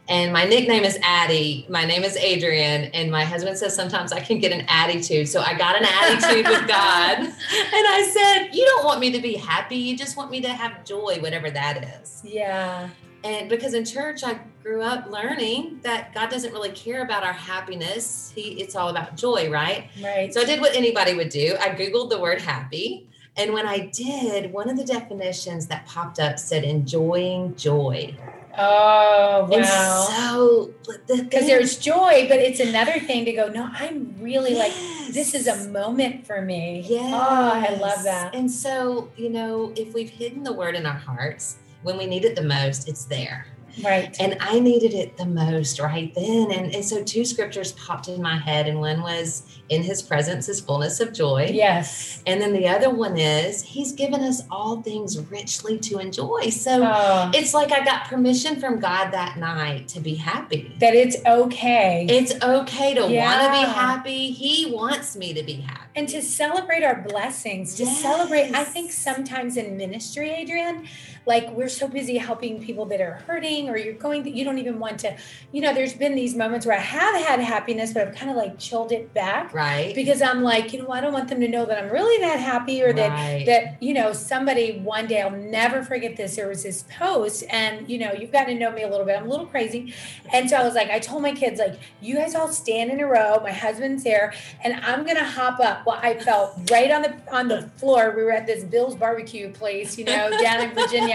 and 0.07 0.35
my 0.35 0.45
nickname 0.45 0.85
is 0.85 0.99
Addie. 1.03 1.65
My 1.71 1.87
name 1.87 2.05
is 2.05 2.15
Adrienne, 2.19 2.91
and 2.93 3.11
my 3.11 3.25
husband 3.25 3.57
says 3.57 3.75
sometimes 3.75 4.13
I 4.13 4.21
can 4.21 4.39
get 4.39 4.53
an 4.53 4.67
attitude. 4.69 5.29
So 5.31 5.41
I 5.41 5.57
got 5.57 5.77
an 5.81 5.87
attitude 5.87 6.47
with 6.47 6.69
God, 6.69 7.19
and 7.21 7.33
I 7.49 8.11
said, 8.13 8.55
"You 8.55 8.67
don't 8.67 8.85
want 8.85 9.01
me 9.01 9.13
to 9.13 9.23
be 9.23 9.33
happy. 9.33 9.77
You 9.77 9.97
just 9.97 10.19
want 10.19 10.31
me 10.31 10.43
to 10.43 10.51
have 10.51 10.85
joy, 10.85 11.21
whatever 11.23 11.51
that 11.51 12.03
is." 12.03 12.21
Yeah. 12.23 12.91
And 13.25 13.49
because 13.49 13.73
in 13.75 13.85
church 13.87 14.23
I 14.23 14.39
grew 14.63 14.83
up 14.83 15.11
learning 15.11 15.81
that 15.83 16.13
God 16.15 16.29
doesn't 16.31 16.53
really 16.53 16.71
care 16.71 17.03
about 17.03 17.25
our 17.25 17.33
happiness. 17.33 18.31
He 18.35 18.61
it's 18.61 18.77
all 18.77 18.91
about 18.91 19.17
joy, 19.17 19.51
right? 19.51 19.89
Right. 20.03 20.33
So 20.33 20.41
I 20.43 20.45
did 20.45 20.61
what 20.61 20.77
anybody 20.77 21.15
would 21.15 21.31
do. 21.31 21.57
I 21.59 21.71
googled 21.71 22.11
the 22.11 22.21
word 22.21 22.41
happy, 22.43 23.09
and 23.37 23.53
when 23.55 23.67
I 23.67 23.79
did, 23.93 24.53
one 24.53 24.69
of 24.71 24.77
the 24.77 24.85
definitions 24.85 25.67
that 25.69 25.87
popped 25.87 26.21
up 26.21 26.39
said 26.39 26.65
enjoying 26.65 27.57
joy. 27.57 28.15
oh, 28.59 29.49
And 29.53 29.63
wow. 29.63 30.07
so 30.11 30.71
Because 30.87 31.17
thing- 31.31 31.47
there's 31.49 31.79
joy, 31.79 32.27
but 32.29 32.39
it's 32.39 32.61
another 32.61 33.01
thing 33.01 33.25
to 33.25 33.33
go, 33.33 33.49
no, 33.49 33.69
I'm 33.73 34.15
really 34.21 34.55
like, 34.55 34.73
this 35.11 35.35
is 35.35 35.47
a 35.49 35.69
moment 35.69 36.27
for 36.27 36.41
me. 36.43 36.85
Yeah. 36.87 37.01
Oh, 37.13 37.53
I 37.53 37.75
love 37.75 38.05
that. 38.05 38.35
And 38.35 38.49
so, 38.51 39.11
you 39.17 39.31
know, 39.31 39.73
if 39.77 39.93
we've 39.95 40.11
hidden 40.11 40.45
the 40.45 40.53
word 40.53 40.77
in 40.77 40.87
our 40.87 40.93
hearts, 40.99 41.57
when 41.85 41.97
we 41.97 42.07
need 42.07 42.25
it 42.25 42.35
the 42.35 42.43
most, 42.43 42.89
it's 42.89 43.05
there. 43.05 43.47
Right. 43.85 44.15
And 44.21 44.37
I 44.39 44.61
needed 44.61 44.95
it 44.95 45.17
the 45.17 45.27
most 45.27 45.81
right 45.81 46.15
then. 46.15 46.53
And, 46.53 46.73
and 46.73 46.85
so 46.85 47.03
two 47.03 47.25
scriptures 47.25 47.73
popped 47.73 48.07
in 48.07 48.23
my 48.23 48.37
head, 48.39 48.69
and 48.69 48.79
one 48.79 49.03
was 49.03 49.43
in 49.69 49.83
his 49.83 50.01
presence 50.01 50.49
is 50.49 50.61
fullness 50.61 51.01
of 51.01 51.13
joy. 51.13 51.51
yes. 51.53 52.23
And 52.25 52.41
then 52.41 52.53
the 52.53 52.69
other 52.69 52.89
one 52.91 53.17
is 53.19 53.63
he's 53.63 53.91
given 53.93 54.21
us 54.21 54.43
all 54.49 54.81
things 54.83 55.19
richly 55.29 55.79
to 55.79 55.99
enjoy. 55.99 56.51
So 56.51 56.85
Oh, 56.85 57.31
it's 57.35 57.53
like 57.53 57.73
I 57.73 57.85
got 57.85 58.05
permission 58.07 58.61
from 58.61 58.79
God 58.79 59.11
that 59.11 59.39
night 59.39 59.89
to 59.89 60.01
be 60.01 60.15
happy. 60.15 60.77
that 60.79 60.95
it's 60.95 61.17
okay. 61.27 62.07
It's 62.09 62.33
okay 62.45 62.95
to 62.95 63.01
want 63.01 63.11
to 63.11 63.51
be 63.51 63.73
happy. 63.75 64.31
He 64.31 64.71
wants 64.73 65.17
me 65.17 65.33
to 65.35 65.43
be 65.43 65.55
happy. 65.55 65.81
and 65.97 66.09
to 66.11 66.21
celebrate 66.23 66.85
our 66.85 67.01
blessings, 67.03 67.75
to 67.77 67.87
celebrate, 67.87 68.53
I 68.55 68.63
think 68.65 68.93
sometimes 68.93 69.57
in 69.57 69.77
ministry, 69.77 70.31
Adrienne, 70.35 70.87
like 71.27 71.51
we're 71.53 71.69
so 71.69 71.89
busy 71.89 72.19
helping 72.19 72.63
people 72.63 72.85
that 72.87 73.01
are 73.01 73.15
hurting, 73.27 73.71
or 73.71 73.77
you're 73.79 73.95
going, 73.95 74.27
you 74.37 74.45
don't 74.45 74.59
even 74.59 74.79
want 74.79 75.01
to, 75.01 75.17
you 75.53 75.61
know, 75.61 75.73
there's 75.73 75.95
been 75.95 76.15
these 76.15 76.35
moments 76.35 76.67
where 76.67 76.77
I 76.77 76.81
have 76.81 77.15
had 77.25 77.41
happiness, 77.41 77.93
but 77.93 78.07
I've 78.09 78.15
kind 78.15 78.31
of 78.31 78.37
like 78.37 78.59
chilled 78.59 78.93
it 78.93 79.13
back 79.15 79.53
Right. 79.55 79.95
because 79.95 80.21
I'm 80.21 80.43
like, 80.43 80.73
you 80.73 80.83
know, 80.83 80.91
I 80.91 81.01
don't 81.01 81.13
want 81.13 81.29
them 81.29 81.41
to 81.41 81.49
know 81.49 81.65
that 81.67 81.83
I'm 81.83 81.91
really 81.91 82.21
that 82.21 82.39
happy 82.41 82.83
or 82.83 82.93
that 82.93 83.09
Right. 83.11 83.47
that 83.47 83.83
you 83.83 83.95
know 83.95 84.13
somebody 84.13 84.79
one 84.81 85.07
day 85.07 85.21
i'll 85.23 85.31
never 85.31 85.83
forget 85.83 86.17
this. 86.17 86.37
There 86.37 86.49
was 86.49 86.63
this 86.63 86.85
post 86.99 87.45
and 87.51 87.89
you 87.89 87.99
know 87.99 88.13
you've 88.13 88.33
got 88.33 88.45
to 88.45 88.55
know 88.55 88.71
me 88.73 88.83
a 88.83 88.89
little 88.89 89.07
bit. 89.07 89.17
I'm 89.17 89.27
a 89.27 89.31
little 89.31 89.47
crazy. 89.47 89.95
And 90.33 90.49
so 90.51 90.57
i 90.57 90.65
was 90.65 90.75
like 90.75 90.91
i 90.91 90.99
told 90.99 91.23
my 91.23 91.33
kids 91.33 91.59
like 91.61 91.79
you 92.01 92.17
guys 92.17 92.35
all 92.35 92.49
stand 92.49 92.91
in 92.91 93.01
a 93.01 93.07
row. 93.07 93.41
My 93.43 93.53
husband's 93.53 94.05
there 94.05 94.33
and 94.63 94.75
i'm 94.85 95.05
gonna 95.07 95.25
hop 95.25 95.61
up. 95.61 95.87
Well 95.87 95.99
i 96.03 96.19
felt 96.19 96.71
right 96.71 96.91
on 96.91 97.03
the 97.03 97.15
on 97.33 97.49
the 97.49 97.63
floor. 97.77 98.13
We 98.17 98.23
were 98.25 98.33
at 98.33 98.47
this 98.47 98.65
bill's 98.65 98.95
barbecue 98.97 99.51
place 99.53 99.97
you 99.99 100.05
know 100.05 100.31
down 100.41 100.61
in 100.63 100.75
virginia 100.75 101.14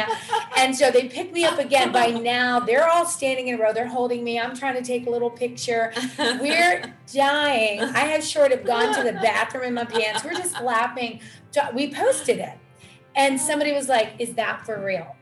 and 0.58 0.75
so 0.75 0.91
they 0.91 1.08
picked 1.08 1.34
me 1.34 1.46
up 1.46 1.60
again 1.60 1.91
by 1.91 2.08
now. 2.08 2.60
They're 2.60 2.88
all 2.88 3.06
standing 3.06 3.48
in 3.48 3.56
a 3.56 3.58
row. 3.62 3.74
They're 3.74 3.88
holding 3.88 4.24
me. 4.24 4.39
I'm 4.39 4.56
trying 4.56 4.75
to 4.75 4.84
take 4.84 5.08
a 5.08 5.10
little 5.10 5.29
picture. 5.29 5.94
We're 6.18 6.94
dying. 7.13 7.82
I 7.82 8.00
have 8.00 8.24
short 8.24 8.51
of 8.51 8.63
gone 8.65 8.94
to 8.96 9.03
the 9.03 9.13
bathroom 9.13 9.63
in 9.65 9.74
my 9.74 9.86
pants. 9.86 10.24
We're 10.24 10.34
just 10.34 10.62
laughing. 10.62 11.22
We 11.74 11.94
posted 11.94 12.39
it. 12.39 12.58
And 13.15 13.39
somebody 13.39 13.74
was 13.74 13.89
like, 13.89 14.13
Is 14.20 14.36
that 14.36 14.65
for 14.65 14.84
real? 14.84 15.15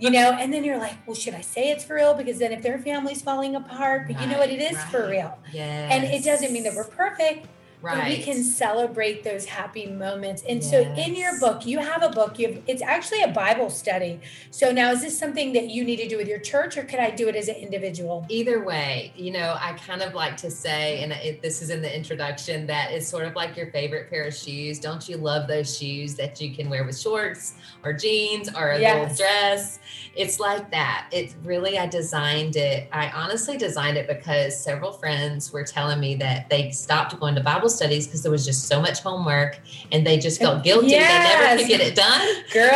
You 0.00 0.10
know, 0.10 0.32
and 0.32 0.50
then 0.50 0.64
you're 0.64 0.78
like, 0.78 0.94
well, 1.06 1.14
should 1.14 1.34
I 1.34 1.42
say 1.42 1.70
it's 1.70 1.84
for 1.84 1.96
real? 1.96 2.14
Because 2.14 2.38
then 2.38 2.52
if 2.52 2.62
their 2.62 2.78
family's 2.78 3.20
falling 3.20 3.54
apart, 3.54 4.06
but 4.06 4.16
right, 4.16 4.24
you 4.24 4.32
know 4.32 4.38
what, 4.38 4.48
it 4.48 4.58
is 4.58 4.74
right. 4.74 4.88
for 4.88 5.10
real. 5.10 5.38
Yes. 5.52 5.92
And 5.92 6.04
it 6.04 6.24
doesn't 6.24 6.54
mean 6.54 6.62
that 6.62 6.74
we're 6.74 6.84
perfect. 6.84 7.46
Right. 7.82 8.18
we 8.18 8.22
can 8.22 8.42
celebrate 8.42 9.24
those 9.24 9.46
happy 9.46 9.86
moments. 9.86 10.42
And 10.46 10.60
yes. 10.60 10.70
so 10.70 10.82
in 10.82 11.14
your 11.14 11.38
book, 11.40 11.64
you 11.64 11.78
have 11.78 12.02
a 12.02 12.10
book, 12.10 12.38
you 12.38 12.48
have, 12.48 12.62
it's 12.66 12.82
actually 12.82 13.22
a 13.22 13.28
Bible 13.28 13.70
study. 13.70 14.20
So 14.50 14.70
now 14.70 14.90
is 14.90 15.00
this 15.00 15.18
something 15.18 15.54
that 15.54 15.70
you 15.70 15.82
need 15.82 15.96
to 15.96 16.08
do 16.08 16.18
with 16.18 16.28
your 16.28 16.40
church 16.40 16.76
or 16.76 16.84
could 16.84 16.98
I 16.98 17.10
do 17.10 17.28
it 17.28 17.36
as 17.36 17.48
an 17.48 17.54
individual? 17.54 18.26
Either 18.28 18.62
way, 18.62 19.12
you 19.16 19.32
know, 19.32 19.56
I 19.58 19.72
kind 19.74 20.02
of 20.02 20.12
like 20.12 20.36
to 20.38 20.50
say, 20.50 21.02
and 21.02 21.12
it, 21.12 21.40
this 21.40 21.62
is 21.62 21.70
in 21.70 21.80
the 21.80 21.94
introduction, 21.94 22.66
that 22.66 22.92
it's 22.92 23.08
sort 23.08 23.24
of 23.24 23.34
like 23.34 23.56
your 23.56 23.70
favorite 23.70 24.10
pair 24.10 24.24
of 24.24 24.34
shoes. 24.34 24.78
Don't 24.78 25.08
you 25.08 25.16
love 25.16 25.48
those 25.48 25.76
shoes 25.76 26.14
that 26.16 26.38
you 26.38 26.54
can 26.54 26.68
wear 26.68 26.84
with 26.84 26.98
shorts 26.98 27.54
or 27.82 27.94
jeans 27.94 28.54
or 28.54 28.72
a 28.72 28.80
yes. 28.80 29.00
little 29.00 29.16
dress? 29.16 29.78
It's 30.14 30.38
like 30.38 30.70
that. 30.70 31.08
It's 31.12 31.34
really, 31.44 31.78
I 31.78 31.86
designed 31.86 32.56
it. 32.56 32.88
I 32.92 33.08
honestly 33.10 33.56
designed 33.56 33.96
it 33.96 34.06
because 34.06 34.62
several 34.62 34.92
friends 34.92 35.50
were 35.50 35.64
telling 35.64 35.98
me 35.98 36.16
that 36.16 36.50
they 36.50 36.70
stopped 36.72 37.18
going 37.18 37.34
to 37.36 37.40
Bible 37.40 37.69
studies 37.70 38.06
because 38.06 38.22
there 38.22 38.30
was 38.30 38.44
just 38.44 38.68
so 38.68 38.80
much 38.80 39.00
homework 39.00 39.58
and 39.92 40.06
they 40.06 40.18
just 40.18 40.40
felt 40.40 40.62
guilty. 40.62 40.88
Yes. 40.88 41.08
They 41.08 41.40
never 41.40 41.62
could 41.62 41.68
get 41.68 41.80
it 41.80 41.94
done. 41.94 42.26
Girl, 42.52 42.70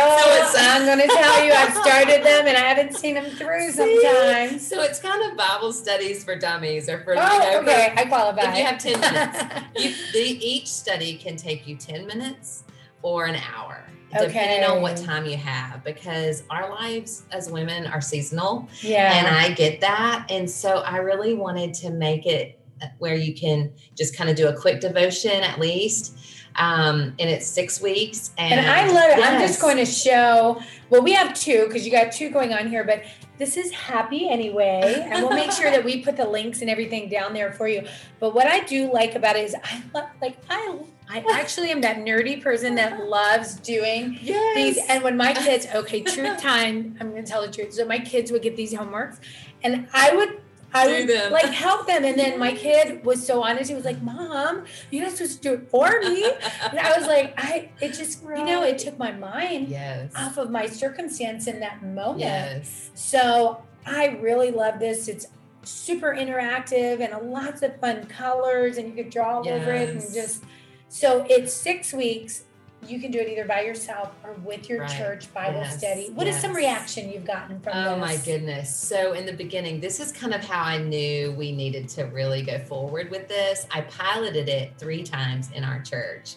so 0.47 0.59
I'm 0.59 0.85
going 0.85 0.99
to 0.99 1.07
tell 1.07 1.45
you, 1.45 1.51
I've 1.51 1.73
started 1.73 2.23
them 2.23 2.47
and 2.47 2.57
I 2.57 2.61
haven't 2.61 2.95
seen 2.95 3.15
them 3.15 3.25
through 3.25 3.71
sometimes. 3.71 4.67
So 4.67 4.81
it's 4.81 4.99
kind 4.99 5.29
of 5.29 5.37
Bible 5.37 5.73
studies 5.73 6.23
for 6.23 6.37
dummies 6.37 6.89
or 6.89 7.03
for, 7.03 7.15
oh, 7.17 7.33
you 7.33 7.39
know, 7.39 7.59
okay. 7.61 7.91
For, 7.93 7.99
I 7.99 8.05
qualify. 8.05 8.51
If 8.51 8.57
you 8.57 8.65
have 8.65 8.79
10 8.79 8.99
minutes, 8.99 9.65
you, 9.77 10.11
the, 10.13 10.45
each 10.45 10.67
study 10.67 11.17
can 11.17 11.35
take 11.35 11.67
you 11.67 11.75
10 11.75 12.07
minutes 12.07 12.63
or 13.01 13.25
an 13.25 13.35
hour 13.35 13.85
depending 14.19 14.63
on 14.63 14.81
what 14.81 14.95
time 14.95 15.25
you 15.25 15.35
have 15.35 15.83
because 15.83 16.43
our 16.49 16.69
lives 16.69 17.23
as 17.31 17.51
women 17.51 17.85
are 17.87 17.99
seasonal 17.99 18.67
yeah 18.81 19.17
and 19.17 19.27
i 19.27 19.53
get 19.53 19.81
that 19.81 20.25
and 20.29 20.49
so 20.49 20.77
i 20.79 20.97
really 20.97 21.33
wanted 21.33 21.73
to 21.73 21.89
make 21.91 22.25
it 22.25 22.59
where 22.97 23.15
you 23.15 23.33
can 23.33 23.71
just 23.95 24.15
kind 24.15 24.29
of 24.29 24.35
do 24.35 24.47
a 24.47 24.53
quick 24.53 24.81
devotion 24.81 25.43
at 25.43 25.59
least. 25.59 26.17
Um, 26.57 27.13
and 27.19 27.29
it's 27.29 27.45
six 27.45 27.81
weeks. 27.81 28.31
And, 28.37 28.61
and 28.61 28.69
I 28.69 28.87
love 28.87 29.11
it. 29.11 29.17
Yes. 29.17 29.29
I'm 29.29 29.41
just 29.41 29.61
going 29.61 29.75
to 29.75 29.85
show, 29.85 30.61
well, 30.89 31.01
we 31.01 31.11
have 31.11 31.33
two 31.33 31.65
because 31.67 31.85
you 31.85 31.91
got 31.91 32.13
two 32.13 32.29
going 32.29 32.53
on 32.53 32.69
here, 32.69 32.85
but 32.85 33.03
this 33.37 33.57
is 33.57 33.71
happy 33.71 34.29
anyway. 34.29 35.05
And 35.05 35.21
we'll 35.21 35.35
make 35.35 35.51
sure 35.51 35.69
that 35.69 35.83
we 35.83 36.01
put 36.01 36.15
the 36.15 36.25
links 36.25 36.61
and 36.61 36.69
everything 36.69 37.09
down 37.09 37.33
there 37.33 37.51
for 37.51 37.67
you. 37.67 37.85
But 38.21 38.33
what 38.33 38.47
I 38.47 38.61
do 38.61 38.89
like 38.89 39.15
about 39.15 39.35
it 39.35 39.43
is 39.43 39.55
I 39.61 39.83
love, 39.93 40.07
like, 40.21 40.37
I 40.49 40.79
I 41.09 41.23
actually 41.33 41.71
am 41.71 41.81
that 41.81 41.97
nerdy 41.97 42.41
person 42.41 42.73
that 42.75 43.05
loves 43.05 43.57
doing 43.57 44.17
yes. 44.21 44.55
these. 44.55 44.85
And 44.87 45.03
when 45.03 45.17
my 45.17 45.33
kids, 45.33 45.67
okay, 45.75 46.01
truth 46.01 46.39
time, 46.39 46.97
I'm 46.99 47.11
going 47.11 47.23
to 47.23 47.29
tell 47.29 47.45
the 47.45 47.51
truth. 47.51 47.73
So 47.73 47.85
my 47.85 47.99
kids 47.99 48.31
would 48.31 48.41
get 48.41 48.55
these 48.55 48.73
homeworks, 48.73 49.19
and 49.61 49.87
I 49.93 50.15
would 50.15 50.41
I 50.73 50.87
would 50.87 51.09
them. 51.09 51.31
like 51.31 51.45
help 51.45 51.87
them. 51.87 52.03
And 52.03 52.17
then 52.17 52.37
my 52.37 52.53
kid 52.53 53.05
was 53.05 53.25
so 53.25 53.43
honest. 53.43 53.69
He 53.69 53.75
was 53.75 53.85
like, 53.85 54.01
Mom, 54.01 54.65
you're 54.91 55.03
not 55.03 55.13
supposed 55.13 55.41
to 55.41 55.49
do 55.49 55.53
it 55.55 55.69
for 55.69 55.99
me. 56.01 56.25
And 56.69 56.79
I 56.79 56.97
was 56.97 57.07
like, 57.07 57.33
I 57.37 57.69
it 57.79 57.93
just 57.93 58.23
right. 58.23 58.39
you 58.39 58.45
know, 58.45 58.63
it 58.63 58.77
took 58.77 58.97
my 58.97 59.11
mind 59.11 59.69
yes. 59.69 60.11
off 60.15 60.37
of 60.37 60.49
my 60.49 60.65
circumstance 60.65 61.47
in 61.47 61.59
that 61.59 61.83
moment. 61.83 62.19
Yes. 62.19 62.89
So 62.95 63.63
I 63.85 64.17
really 64.21 64.51
love 64.51 64.79
this. 64.79 65.07
It's 65.07 65.27
super 65.63 66.15
interactive 66.15 66.99
and 67.01 67.31
lots 67.31 67.61
of 67.61 67.79
fun 67.79 68.05
colors 68.05 68.77
and 68.77 68.87
you 68.89 69.03
could 69.03 69.11
draw 69.11 69.37
all 69.37 69.45
yes. 69.45 69.61
over 69.61 69.71
it 69.73 69.89
and 69.89 70.01
just 70.13 70.43
so 70.89 71.25
it's 71.29 71.53
six 71.53 71.91
weeks 71.93 72.43
you 72.87 72.99
can 72.99 73.11
do 73.11 73.19
it 73.19 73.29
either 73.29 73.45
by 73.45 73.61
yourself 73.61 74.11
or 74.23 74.33
with 74.43 74.69
your 74.69 74.81
right. 74.81 74.97
church 74.97 75.33
Bible 75.33 75.59
yes. 75.59 75.77
study. 75.77 76.09
What 76.13 76.27
yes. 76.27 76.35
is 76.35 76.41
some 76.41 76.53
reaction 76.53 77.11
you've 77.11 77.25
gotten 77.25 77.59
from 77.59 77.73
Oh 77.75 77.91
this? 77.91 77.99
my 77.99 78.17
goodness. 78.17 78.75
So 78.75 79.13
in 79.13 79.25
the 79.25 79.33
beginning, 79.33 79.79
this 79.79 79.99
is 79.99 80.11
kind 80.11 80.33
of 80.33 80.43
how 80.43 80.61
I 80.61 80.77
knew 80.77 81.31
we 81.33 81.51
needed 81.51 81.89
to 81.89 82.03
really 82.03 82.41
go 82.41 82.59
forward 82.59 83.09
with 83.09 83.27
this. 83.27 83.65
I 83.71 83.81
piloted 83.81 84.49
it 84.49 84.73
three 84.77 85.03
times 85.03 85.49
in 85.53 85.63
our 85.63 85.81
church 85.81 86.35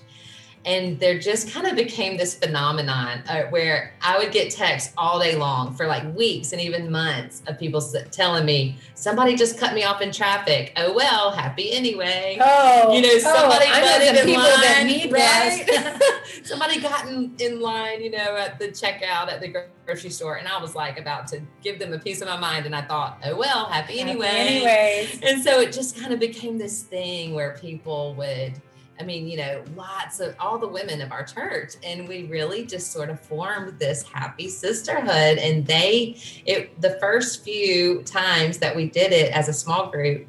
and 0.65 0.99
there 1.01 1.19
just 1.19 1.51
kind 1.51 1.67
of 1.67 1.77
became 1.77 2.17
this 2.17 2.35
phenomenon 2.35 3.23
uh, 3.29 3.43
where 3.45 3.95
I 4.03 4.19
would 4.19 4.33
get 4.33 4.51
texts 4.51 4.93
all 4.97 5.19
day 5.19 5.37
long 5.37 5.75
for 5.75 5.87
like 5.87 6.15
weeks 6.15 6.53
and 6.53 6.61
even 6.61 6.91
months 6.91 7.43
of 7.47 7.59
people 7.59 7.81
telling 8.11 8.45
me 8.45 8.77
somebody 8.95 9.37
just 9.37 9.59
cut 9.59 9.75
me 9.75 9.85
off 9.85 10.01
in 10.01 10.13
traffic. 10.13 10.73
Oh 10.77 10.93
well, 10.93 11.31
happy 11.31 11.73
anyway. 11.73 12.39
Oh, 12.41 12.93
you 12.93 13.03
know 13.03 13.09
oh, 13.13 13.19
somebody 13.19 13.67
oh, 13.69 13.81
butted 13.81 14.29
in 14.29 14.35
line, 14.35 14.61
that 14.61 14.85
need 14.87 15.13
right? 15.13 16.13
somebody 16.45 16.81
got 16.81 17.09
in, 17.09 17.33
in 17.39 17.61
line, 17.61 18.03
you 18.03 18.11
know, 18.11 18.37
at 18.37 18.59
the 18.59 18.69
checkout 18.69 19.31
at 19.31 19.41
the 19.41 19.67
grocery 19.87 20.11
store, 20.11 20.37
and 20.37 20.49
I 20.49 20.61
was 20.61 20.75
like 20.75 20.99
about 20.99 21.27
to 21.29 21.41
give 21.63 21.79
them 21.79 21.93
a 21.93 21.99
piece 21.99 22.21
of 22.21 22.29
my 22.29 22.39
mind, 22.39 22.67
and 22.67 22.75
I 22.75 22.83
thought, 22.83 23.21
oh 23.25 23.37
well, 23.37 23.67
happy, 23.67 23.99
happy 23.99 24.11
anyway. 24.11 24.27
Anyways, 24.27 25.21
and 25.23 25.43
so 25.43 25.61
it 25.61 25.73
just 25.73 25.99
kind 25.99 26.13
of 26.13 26.21
became 26.21 26.59
this 26.59 26.83
thing 26.83 27.35
where 27.35 27.57
people 27.61 28.15
would 28.15 28.61
I 29.01 29.05
mean, 29.05 29.29
you 29.29 29.37
know, 29.37 29.63
lots 29.77 30.21
of 30.21 30.35
all 30.41 30.59
the 30.59 30.69
women 30.69 31.01
of 31.01 31.13
our 31.13 31.25
church. 31.25 31.75
And 31.85 32.09
we 32.09 32.25
really 32.25 32.67
just 32.67 32.93
sort 32.93 33.11
of 33.11 33.21
formed 33.21 33.79
this 33.79 34.03
happy 34.03 34.49
sisterhood. 34.49 35.39
And 35.39 35.67
they, 35.67 36.17
it, 36.47 36.81
the 36.81 36.99
first 37.01 37.45
few 37.45 38.03
times 38.03 38.59
that 38.59 38.75
we 38.75 38.89
did 38.89 39.13
it 39.13 39.33
as 39.33 39.49
a 39.49 39.53
small 39.53 39.91
group, 39.91 40.27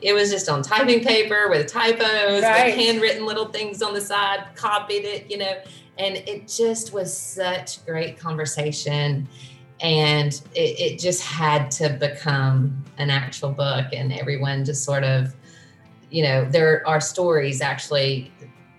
it 0.00 0.12
was 0.12 0.30
just 0.30 0.48
on 0.48 0.62
typing 0.62 1.02
paper 1.02 1.48
with 1.48 1.66
typos, 1.66 2.42
right. 2.42 2.66
with 2.66 2.74
handwritten 2.74 3.26
little 3.26 3.46
things 3.46 3.82
on 3.82 3.94
the 3.94 4.00
side, 4.00 4.44
copied 4.54 5.04
it, 5.04 5.30
you 5.30 5.38
know, 5.38 5.54
and 5.96 6.16
it 6.16 6.46
just 6.46 6.92
was 6.92 7.16
such 7.16 7.84
great 7.84 8.18
conversation. 8.18 9.28
And 9.80 10.32
it, 10.54 10.80
it 10.80 10.98
just 10.98 11.22
had 11.22 11.70
to 11.72 11.90
become 11.90 12.84
an 12.96 13.10
actual 13.10 13.50
book, 13.50 13.86
and 13.92 14.12
everyone 14.12 14.64
just 14.64 14.82
sort 14.82 15.04
of 15.04 15.34
you 16.10 16.22
know, 16.22 16.44
there 16.44 16.86
are 16.86 17.00
stories 17.00 17.60
actually 17.60 18.32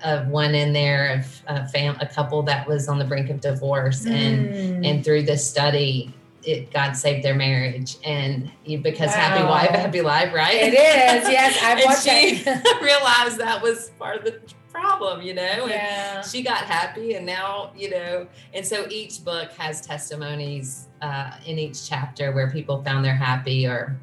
of 0.03 0.27
one 0.27 0.55
in 0.55 0.73
there 0.73 1.19
of 1.19 1.41
a 1.47 1.67
fam 1.67 1.97
a 1.99 2.05
couple 2.05 2.41
that 2.43 2.67
was 2.67 2.87
on 2.87 2.97
the 2.97 3.05
brink 3.05 3.29
of 3.29 3.41
divorce 3.41 4.05
mm. 4.05 4.11
and 4.11 4.85
and 4.85 5.03
through 5.03 5.23
this 5.23 5.47
study 5.47 6.13
it 6.43 6.71
God 6.71 6.93
saved 6.93 7.23
their 7.23 7.35
marriage 7.35 7.97
and 8.05 8.49
because 8.65 9.09
wow. 9.09 9.13
happy 9.13 9.43
wife 9.43 9.69
happy 9.71 10.01
life 10.01 10.33
right 10.33 10.55
it 10.55 10.73
is 10.73 11.29
yes 11.29 11.59
I've 11.61 11.83
watched 11.85 12.03
she 12.03 12.43
realized 12.85 13.39
that 13.39 13.61
was 13.61 13.91
part 13.99 14.19
of 14.19 14.23
the 14.23 14.39
problem 14.71 15.21
you 15.21 15.33
know 15.33 15.41
and 15.41 15.71
yeah. 15.71 16.21
she 16.21 16.41
got 16.43 16.59
happy 16.59 17.15
and 17.15 17.25
now 17.25 17.71
you 17.75 17.89
know 17.89 18.27
and 18.53 18.65
so 18.65 18.87
each 18.89 19.23
book 19.25 19.51
has 19.53 19.81
testimonies 19.81 20.87
uh, 21.01 21.31
in 21.45 21.57
each 21.57 21.89
chapter 21.89 22.31
where 22.31 22.49
people 22.49 22.81
found 22.83 23.03
they're 23.03 23.13
happy 23.13 23.65
or 23.65 23.99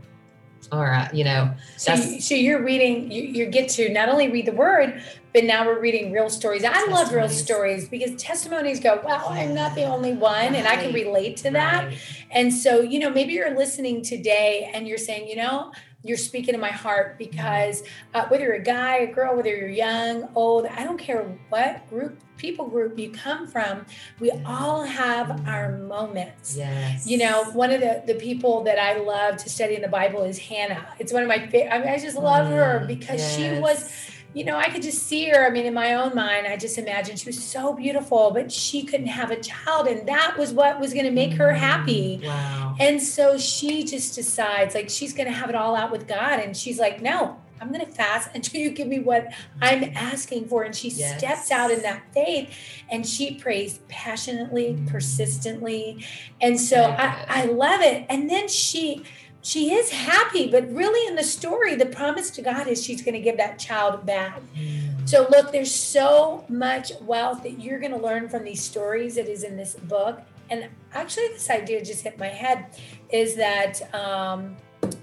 or 0.73 0.93
uh, 0.93 1.09
you 1.13 1.25
know 1.25 1.53
so, 1.77 1.97
so 1.97 2.35
you're 2.35 2.63
reading 2.63 3.11
you, 3.11 3.23
you 3.23 3.47
get 3.47 3.69
to 3.69 3.89
not 3.93 4.09
only 4.09 4.29
read 4.29 4.47
the 4.47 4.53
word 4.53 5.03
but 5.33 5.45
now 5.45 5.67
we're 5.67 5.81
reading 5.81 6.13
real 6.13 6.29
stories 6.29 6.65
i 6.65 6.87
love 6.87 7.13
real 7.13 7.29
stories 7.29 7.89
because 7.89 8.21
testimonies 8.21 8.81
go 8.81 9.01
wow 9.05 9.27
i'm 9.29 9.55
not 9.55 9.75
the 9.75 9.85
only 9.85 10.13
one 10.13 10.33
right. 10.33 10.55
and 10.55 10.67
i 10.67 10.77
can 10.77 10.93
relate 10.93 11.37
to 11.37 11.51
that 11.51 11.87
right. 11.87 11.99
and 12.31 12.53
so 12.53 12.81
you 12.81 12.99
know 12.99 13.11
maybe 13.11 13.33
you're 13.33 13.57
listening 13.57 14.03
today 14.03 14.71
and 14.75 14.89
you're 14.89 14.99
saying 14.99 15.29
you 15.29 15.37
know 15.37 15.73
you're 16.07 16.17
speaking 16.17 16.55
to 16.55 16.61
my 16.61 16.71
heart 16.71 17.19
because 17.19 17.83
uh, 18.15 18.27
whether 18.29 18.45
you're 18.45 18.55
a 18.55 18.63
guy, 18.63 18.99
a 18.99 19.13
girl, 19.13 19.37
whether 19.37 19.55
you're 19.55 19.69
young, 19.69 20.29
old, 20.35 20.67
I 20.67 20.85
don't 20.85 20.99
care 20.99 21.23
what 21.49 21.89
group, 21.89 22.21
people 22.37 22.69
group 22.69 22.99
you 22.99 23.11
come 23.11 23.47
from, 23.47 23.87
we 24.21 24.31
all 24.45 24.83
have 24.83 25.47
our 25.49 25.79
moments. 25.79 26.57
Yes. 26.57 27.07
You 27.07 27.19
know, 27.19 27.45
one 27.53 27.71
of 27.71 27.81
the, 27.81 28.03
the 28.07 28.15
people 28.15 28.63
that 28.65 28.79
I 28.79 28.99
love 28.99 29.37
to 29.39 29.49
study 29.49 29.75
in 29.75 29.83
the 29.83 29.89
Bible 29.89 30.23
is 30.23 30.39
Hannah. 30.39 30.87
It's 30.99 31.13
one 31.13 31.23
of 31.23 31.29
my 31.29 31.47
favorite. 31.47 31.73
I, 31.73 31.79
mean, 31.79 31.89
I 31.89 31.99
just 31.99 32.17
love 32.17 32.49
her 32.49 32.81
mm, 32.81 32.87
because 32.87 33.21
yes. 33.21 33.37
she 33.37 33.61
was 33.61 34.06
you 34.37 34.45
know, 34.45 34.59
I 34.59 34.69
could 34.69 34.83
just 34.83 35.05
see 35.05 35.31
her. 35.31 35.47
I 35.47 35.50
mean, 35.50 35.64
in 35.64 35.73
my 35.73 35.95
own 35.95 36.14
mind, 36.14 36.47
I 36.47 36.59
just 36.59 36.76
imagined 36.76 37.19
she 37.19 37.26
was 37.26 37.43
so 37.43 37.73
beautiful, 37.73 38.33
but 38.33 38.52
she 38.52 38.83
couldn't 38.83 39.07
have 39.07 39.31
a 39.31 39.40
child. 39.40 39.88
And 39.88 40.07
that 40.11 40.37
was 40.37 40.52
what 40.52 40.78
was 40.78 40.93
going 40.93 41.07
to 41.07 41.11
make 41.11 41.33
her 41.38 41.55
happy. 41.55 42.21
Wow. 42.23 42.76
And 42.78 43.02
so 43.02 43.38
she 43.38 43.83
just 43.83 44.14
decides, 44.14 44.75
like, 44.75 44.90
she's 44.90 45.14
going 45.14 45.26
to 45.26 45.33
have 45.33 45.49
it 45.49 45.55
all 45.55 45.75
out 45.75 45.90
with 45.90 46.07
God. 46.07 46.38
And 46.38 46.55
she's 46.55 46.78
like, 46.78 47.00
no, 47.00 47.38
I'm 47.62 47.73
going 47.73 47.87
to 47.87 47.90
fast 47.90 48.28
until 48.35 48.61
you 48.61 48.73
give 48.73 48.88
me 48.88 48.99
what 48.99 49.33
I'm 49.62 49.85
asking 49.97 50.49
for. 50.49 50.64
And 50.64 50.76
she 50.76 50.90
yes. 50.90 51.16
steps 51.16 51.50
out 51.50 51.71
in 51.71 51.81
that 51.81 52.02
faith 52.12 52.55
and 52.90 53.07
she 53.07 53.37
prays 53.37 53.81
passionately, 53.88 54.75
mm. 54.75 54.87
persistently. 54.87 56.05
And 56.43 56.61
so 56.61 56.83
I, 56.83 57.25
I 57.26 57.45
love 57.47 57.81
it. 57.81 58.05
And 58.11 58.28
then 58.28 58.49
she, 58.49 59.02
she 59.47 59.73
is 59.73 59.91
happy, 59.91 60.50
but 60.50 60.69
really 60.73 61.07
in 61.07 61.15
the 61.15 61.23
story, 61.23 61.76
the 61.76 61.87
promise 61.87 62.31
to 62.31 62.43
God 62.43 62.67
is 62.67 62.83
she's 62.85 63.00
going 63.00 63.15
to 63.15 63.21
give 63.21 63.37
that 63.37 63.61
child 63.61 64.05
back. 64.05 64.41
Mm. 64.59 65.09
So, 65.09 65.29
look, 65.31 65.53
there's 65.53 65.73
so 65.73 66.45
much 66.49 66.91
wealth 67.00 67.45
that 67.45 67.61
you're 67.61 67.79
going 67.79 67.93
to 67.93 68.03
learn 68.09 68.29
from 68.29 68.43
these 68.43 68.61
stories 68.61 69.15
that 69.15 69.29
is 69.29 69.45
in 69.45 69.57
this 69.57 69.75
book. 69.76 70.21
and 70.50 70.69
actually 70.93 71.29
this 71.29 71.49
idea 71.49 71.85
just 71.85 72.03
hit 72.03 72.19
my 72.19 72.26
head 72.26 72.67
is 73.11 73.37
that 73.37 73.75
um, 73.95 74.57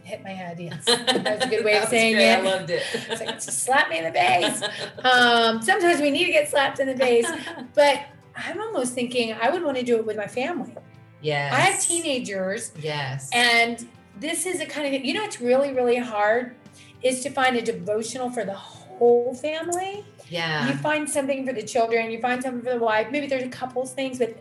hit 0.03 0.21
my 0.25 0.31
head. 0.31 0.59
Yes, 0.59 0.83
that's 0.87 1.45
a 1.45 1.47
good 1.49 1.63
way 1.63 1.77
of 1.77 1.87
saying 1.87 2.15
great. 2.15 2.31
it. 2.33 2.39
I 2.39 2.41
loved 2.41 2.69
it. 2.69 2.83
It's 2.93 3.21
like 3.21 3.41
slap 3.41 3.89
me 3.89 3.99
in 3.99 4.03
the 4.03 4.11
face. 4.11 4.61
Um, 5.05 5.61
sometimes 5.61 6.01
we 6.01 6.11
need 6.11 6.25
to 6.25 6.31
get 6.33 6.49
slapped 6.49 6.79
in 6.81 6.87
the 6.87 6.97
face, 6.97 7.29
but 7.75 8.01
I'm 8.35 8.59
almost 8.59 8.93
thinking 8.93 9.33
I 9.41 9.49
would 9.51 9.63
want 9.63 9.77
to 9.77 9.83
do 9.83 9.95
it 9.95 10.05
with 10.05 10.17
my 10.17 10.27
family. 10.27 10.75
yes. 11.21 11.53
I 11.53 11.59
have 11.61 11.81
teenagers, 11.81 12.73
Yes. 12.81 13.29
and 13.33 13.87
this 14.19 14.45
is 14.45 14.61
a 14.61 14.65
kind 14.65 14.93
of 14.95 15.03
you 15.03 15.13
know 15.13 15.23
it's 15.23 15.41
really 15.41 15.73
really 15.73 15.97
hard 15.97 16.55
is 17.01 17.21
to 17.21 17.29
find 17.29 17.55
a 17.57 17.61
devotional 17.61 18.29
for 18.29 18.45
the 18.45 18.53
whole 18.53 19.33
family. 19.35 20.05
Yeah. 20.29 20.67
You 20.69 20.75
find 20.75 21.09
something 21.09 21.45
for 21.45 21.51
the 21.51 21.63
children, 21.63 22.09
you 22.11 22.19
find 22.21 22.41
something 22.41 22.63
for 22.63 22.77
the 22.79 22.83
wife. 22.83 23.07
Maybe 23.11 23.27
there's 23.27 23.43
a 23.43 23.49
couples 23.49 23.93
things, 23.93 24.19
but 24.19 24.37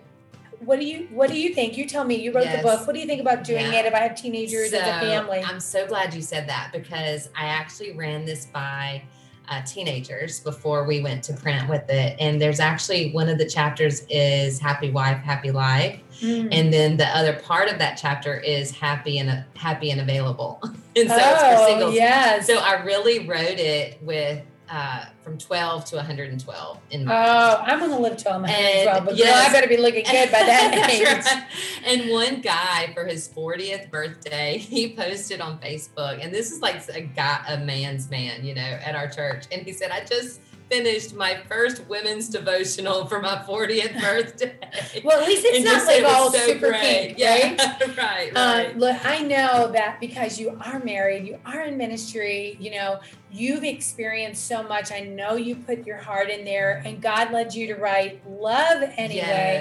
what 0.61 0.79
do 0.79 0.87
you 0.87 1.09
what 1.11 1.29
do 1.29 1.38
you 1.38 1.52
think? 1.55 1.76
You 1.76 1.87
tell 1.87 2.05
me. 2.05 2.14
You 2.14 2.33
wrote 2.33 2.45
Yes. 2.45 2.59
the 2.59 2.62
book. 2.62 2.87
What 2.87 2.93
do 2.95 3.00
you 3.00 3.07
think 3.07 3.21
about 3.21 3.43
doing 3.43 3.67
Yeah. 3.73 3.81
it 3.81 3.87
if 3.87 3.95
I 3.95 3.99
have 3.99 4.14
teenagers 4.14 4.73
as 4.73 4.83
a 4.83 5.00
family? 5.00 5.41
I'm 5.45 5.59
so 5.59 5.87
glad 5.88 6.14
you 6.14 6.23
said 6.23 6.49
that 6.49 6.71
because 6.73 7.29
I 7.37 7.47
actually 7.47 7.93
ran 7.93 8.25
this 8.25 8.47
by 8.47 9.02
uh, 9.49 9.62
teenagers 9.62 10.40
before 10.40 10.84
we 10.84 11.00
went 11.00 11.22
to 11.25 11.32
print 11.32 11.68
with 11.68 11.88
it. 11.88 12.16
And 12.18 12.40
there's 12.40 12.61
actually 12.61 13.12
one 13.12 13.28
of 13.28 13.38
the 13.38 13.49
chapters 13.49 14.04
is 14.08 14.58
Happy 14.58 14.90
Wife, 14.90 15.18
Happy 15.18 15.50
Life. 15.50 16.00
Mm. 16.20 16.49
And 16.52 16.72
then 16.72 16.96
the 16.96 17.06
other 17.06 17.34
part 17.34 17.68
of 17.68 17.78
that 17.78 17.96
chapter 17.96 18.38
is 18.38 18.70
happy 18.70 19.18
and 19.18 19.30
uh, 19.30 19.42
happy 19.56 19.90
and 19.90 20.00
available. 20.00 20.61
and 20.62 20.75
so 21.08 21.16
it's 21.16 21.42
oh, 21.42 21.56
for 21.56 21.66
singles. 21.66 21.94
yes. 21.94 22.46
So 22.46 22.58
I 22.58 22.82
really 22.82 23.26
wrote 23.26 23.58
it 23.58 24.02
with 24.02 24.42
uh, 24.73 25.05
from 25.23 25.37
12 25.37 25.85
to 25.85 25.97
112 25.97 26.79
in 26.93 27.05
mind. 27.05 27.19
Oh, 27.29 27.62
I'm 27.62 27.79
gonna 27.79 27.99
live 28.00 28.17
till 28.17 28.33
I'm 28.33 28.41
112, 28.43 28.97
And 28.97 29.05
but 29.07 29.17
yes. 29.17 29.29
girl, 29.29 29.50
I 29.50 29.52
better 29.52 29.69
be 29.69 29.76
looking 29.76 30.05
good 30.05 30.33
by 30.33 30.38
that 30.38 30.91
age. 30.91 31.05
right. 31.07 31.45
And 31.85 32.11
one 32.11 32.41
guy 32.41 32.91
for 32.95 33.05
his 33.05 33.29
40th 33.29 33.91
birthday, 33.91 34.57
he 34.59 34.95
posted 34.97 35.43
on 35.43 35.59
Facebook, 35.59 36.25
and 36.25 36.33
this 36.35 36.50
is 36.50 36.62
like 36.62 36.88
a 36.88 37.02
guy, 37.02 37.45
a 37.49 37.59
man's 37.59 38.09
man, 38.11 38.45
you 38.47 38.55
know, 38.55 38.62
at 38.62 38.95
our 38.97 39.09
church. 39.09 39.45
And 39.52 39.61
he 39.62 39.73
said, 39.73 39.91
I 39.91 40.05
just 40.05 40.41
finished 40.76 41.14
my 41.14 41.37
first 41.49 41.87
women's 41.87 42.31
devotional 42.31 43.05
for 43.05 43.21
my 43.21 43.37
40th 43.47 44.00
birthday. 44.00 44.55
Well, 45.05 45.21
at 45.21 45.29
least 45.29 45.45
it's 45.45 45.57
And 45.57 45.64
not 45.67 45.87
like 45.87 46.02
all 46.05 46.33
so 46.33 46.38
super 46.38 46.71
great. 46.71 46.81
pink, 46.81 47.09
right? 47.11 47.19
Yeah, 47.19 47.79
right, 47.99 48.29
Um, 48.35 48.35
right. 48.35 48.79
look, 48.79 49.05
I 49.05 49.19
know 49.21 49.71
that 49.73 50.00
because 50.00 50.38
you 50.41 50.59
are 50.64 50.79
married, 50.79 51.26
you 51.26 51.38
are 51.45 51.64
in 51.64 51.76
ministry, 51.76 52.57
you 52.59 52.71
know, 52.71 53.00
you've 53.31 53.64
experienced 53.64 54.47
so 54.47 54.62
much. 54.62 54.91
I 54.91 55.00
know 55.00 55.35
you 55.35 55.57
put 55.57 55.87
your 55.87 55.99
heart 55.99 56.31
in 56.31 56.45
there, 56.47 56.83
and 56.87 57.02
God 57.02 57.33
led 57.33 57.55
you 57.55 57.67
to 57.67 57.75
write 57.75 58.23
love 58.26 58.83
anyway. 58.97 59.17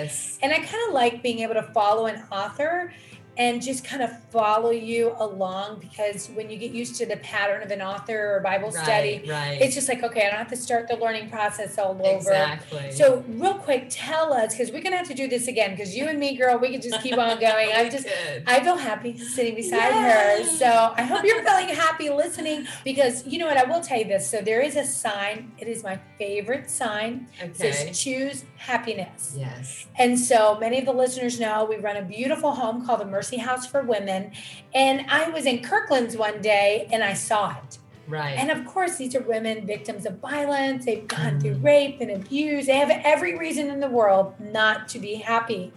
Yes. 0.05 0.39
And 0.41 0.53
I 0.53 0.57
kind 0.59 0.87
of 0.87 0.93
like 0.93 1.21
being 1.21 1.39
able 1.39 1.55
to 1.55 1.63
follow 1.73 2.05
an 2.05 2.23
author 2.31 2.93
and 3.37 3.61
just 3.61 3.83
kind 3.85 4.01
of 4.03 4.11
follow 4.29 4.71
you 4.71 5.15
along 5.17 5.79
because 5.79 6.27
when 6.35 6.49
you 6.49 6.57
get 6.57 6.71
used 6.71 6.95
to 6.97 7.05
the 7.05 7.17
pattern 7.17 7.63
of 7.63 7.71
an 7.71 7.81
author 7.81 8.35
or 8.35 8.39
Bible 8.41 8.71
study, 8.71 9.19
Right, 9.25 9.29
right. 9.29 9.61
it's 9.61 9.73
just 9.73 9.87
like, 9.87 10.03
okay, 10.03 10.27
I 10.27 10.29
don't 10.29 10.37
have 10.37 10.49
to 10.49 10.57
start 10.57 10.87
the 10.89 10.97
learning 10.97 11.29
process 11.29 11.77
all 11.77 11.91
over. 12.05 12.17
exactly. 12.17 12.91
So, 12.91 13.23
real 13.27 13.53
quick, 13.55 13.87
tell 13.89 14.33
us 14.33 14.53
because 14.53 14.71
we're 14.71 14.81
gonna 14.81 14.97
have 14.97 15.07
to 15.07 15.13
do 15.13 15.27
this 15.27 15.47
again 15.47 15.71
because 15.71 15.95
you 15.95 16.07
and 16.07 16.19
me, 16.19 16.35
girl, 16.35 16.57
we 16.57 16.71
can 16.71 16.81
just 16.81 17.01
keep 17.01 17.17
on 17.17 17.39
going. 17.39 17.69
I'm 17.73 17.89
just, 17.89 18.05
could. 18.07 18.43
I 18.47 18.61
feel 18.63 18.75
happy 18.75 19.17
sitting 19.17 19.55
beside 19.55 19.93
Yay. 19.93 20.43
her. 20.43 20.43
So, 20.43 20.93
I 20.97 21.03
hope 21.03 21.23
you're 21.23 21.43
feeling 21.43 21.69
happy 21.69 22.09
listening 22.09 22.67
because 22.83 23.25
you 23.25 23.39
know 23.39 23.47
what? 23.47 23.57
I 23.57 23.63
will 23.63 23.81
tell 23.81 23.97
you 23.97 24.05
this. 24.05 24.29
So, 24.29 24.41
there 24.41 24.61
is 24.61 24.75
a 24.75 24.83
sign. 24.85 25.53
It 25.57 25.67
is 25.67 25.83
my 25.83 25.99
favorite 26.17 26.69
sign. 26.69 27.27
It 27.41 27.51
okay. 27.51 27.71
says 27.71 27.97
choose 27.99 28.45
happiness. 28.57 29.35
Yes. 29.37 29.87
And 29.97 30.19
so 30.19 30.57
many 30.59 30.79
of 30.79 30.85
the 30.85 30.93
listeners 30.93 31.39
know 31.39 31.65
we 31.65 31.77
run 31.77 31.97
a 31.97 32.01
beautiful 32.03 32.51
home 32.51 32.85
called 32.85 33.01
the 33.01 33.05
Mercy 33.21 33.37
House 33.37 33.67
for 33.67 33.83
Women. 33.83 34.31
And 34.73 35.05
I 35.07 35.29
was 35.29 35.45
in 35.45 35.61
Kirkland's 35.61 36.17
one 36.17 36.41
day 36.41 36.87
and 36.91 37.03
I 37.03 37.13
saw 37.13 37.51
it. 37.51 37.77
Right. 38.07 38.31
And 38.35 38.49
of 38.49 38.65
course, 38.65 38.95
these 38.97 39.13
are 39.15 39.21
women 39.21 39.67
victims 39.67 40.07
of 40.07 40.17
violence. 40.17 40.85
They've 40.85 41.07
gone 41.07 41.39
through 41.39 41.57
Mm. 41.57 41.63
rape 41.63 42.01
and 42.01 42.09
abuse. 42.09 42.65
They 42.65 42.77
have 42.77 42.89
every 42.89 43.37
reason 43.37 43.69
in 43.69 43.79
the 43.79 43.87
world 43.89 44.33
not 44.39 44.89
to 44.89 44.99
be 44.99 45.15
happy. 45.15 45.71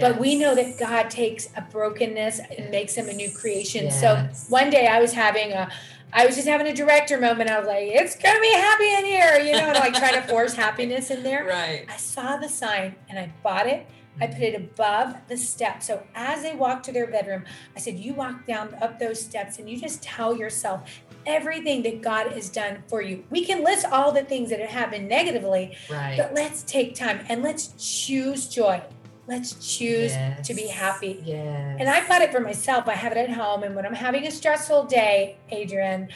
But 0.00 0.18
we 0.18 0.36
know 0.36 0.54
that 0.54 0.78
God 0.78 1.10
takes 1.10 1.48
a 1.54 1.60
brokenness 1.60 2.40
and 2.56 2.70
makes 2.70 2.94
them 2.94 3.08
a 3.10 3.12
new 3.12 3.26
Yes. 3.28 3.36
creation. 3.40 3.90
So 3.90 4.26
one 4.48 4.70
day 4.70 4.86
I 4.86 4.98
was 5.00 5.12
having 5.12 5.52
a 5.52 5.68
I 6.12 6.24
was 6.24 6.36
just 6.36 6.48
having 6.48 6.66
a 6.68 6.72
director 6.72 7.18
moment. 7.20 7.50
I 7.50 7.58
was 7.58 7.66
like, 7.66 7.88
it's 7.88 8.16
gonna 8.16 8.40
be 8.40 8.52
happy 8.52 8.90
in 8.94 9.04
here, 9.04 9.38
you 9.38 9.52
know, 9.52 9.68
and 9.70 9.74
like 9.78 9.92
trying 9.92 10.14
to 10.14 10.22
force 10.22 10.54
happiness 10.64 11.10
in 11.10 11.22
there. 11.22 11.44
Right. 11.44 11.84
I 11.92 11.96
saw 11.98 12.36
the 12.38 12.48
sign 12.48 12.94
and 13.10 13.18
I 13.18 13.30
bought 13.42 13.66
it. 13.66 13.86
I 14.20 14.26
put 14.26 14.40
it 14.42 14.54
above 14.54 15.16
the 15.28 15.36
steps. 15.36 15.86
So 15.86 16.02
as 16.14 16.42
they 16.42 16.54
walk 16.54 16.82
to 16.84 16.92
their 16.92 17.06
bedroom, 17.06 17.44
I 17.76 17.80
said, 17.80 17.98
You 17.98 18.14
walk 18.14 18.46
down 18.46 18.74
up 18.80 18.98
those 18.98 19.20
steps 19.20 19.58
and 19.58 19.68
you 19.68 19.78
just 19.78 20.02
tell 20.02 20.36
yourself 20.36 20.88
everything 21.26 21.82
that 21.82 22.02
God 22.02 22.32
has 22.32 22.48
done 22.48 22.82
for 22.88 23.02
you. 23.02 23.24
We 23.30 23.44
can 23.44 23.64
list 23.64 23.84
all 23.86 24.12
the 24.12 24.22
things 24.22 24.50
that 24.50 24.60
have 24.60 24.70
happened 24.70 25.08
negatively, 25.08 25.76
Right. 25.90 26.16
but 26.16 26.34
let's 26.34 26.62
take 26.62 26.94
time 26.94 27.24
and 27.28 27.42
let's 27.42 27.74
choose 27.78 28.48
joy. 28.48 28.82
Let's 29.28 29.76
choose 29.76 30.12
to 30.44 30.54
be 30.54 30.68
happy. 30.68 31.20
Yes. 31.24 31.78
And 31.80 31.88
I've 31.88 32.06
got 32.06 32.22
it 32.22 32.30
for 32.30 32.38
myself. 32.38 32.86
I 32.86 32.92
have 32.94 33.10
it 33.10 33.18
at 33.18 33.30
home. 33.30 33.64
And 33.64 33.74
when 33.74 33.84
I'm 33.84 33.92
having 33.94 34.24
a 34.24 34.30
stressful 34.30 34.84
day, 34.84 35.38
Adrienne, 35.52 36.08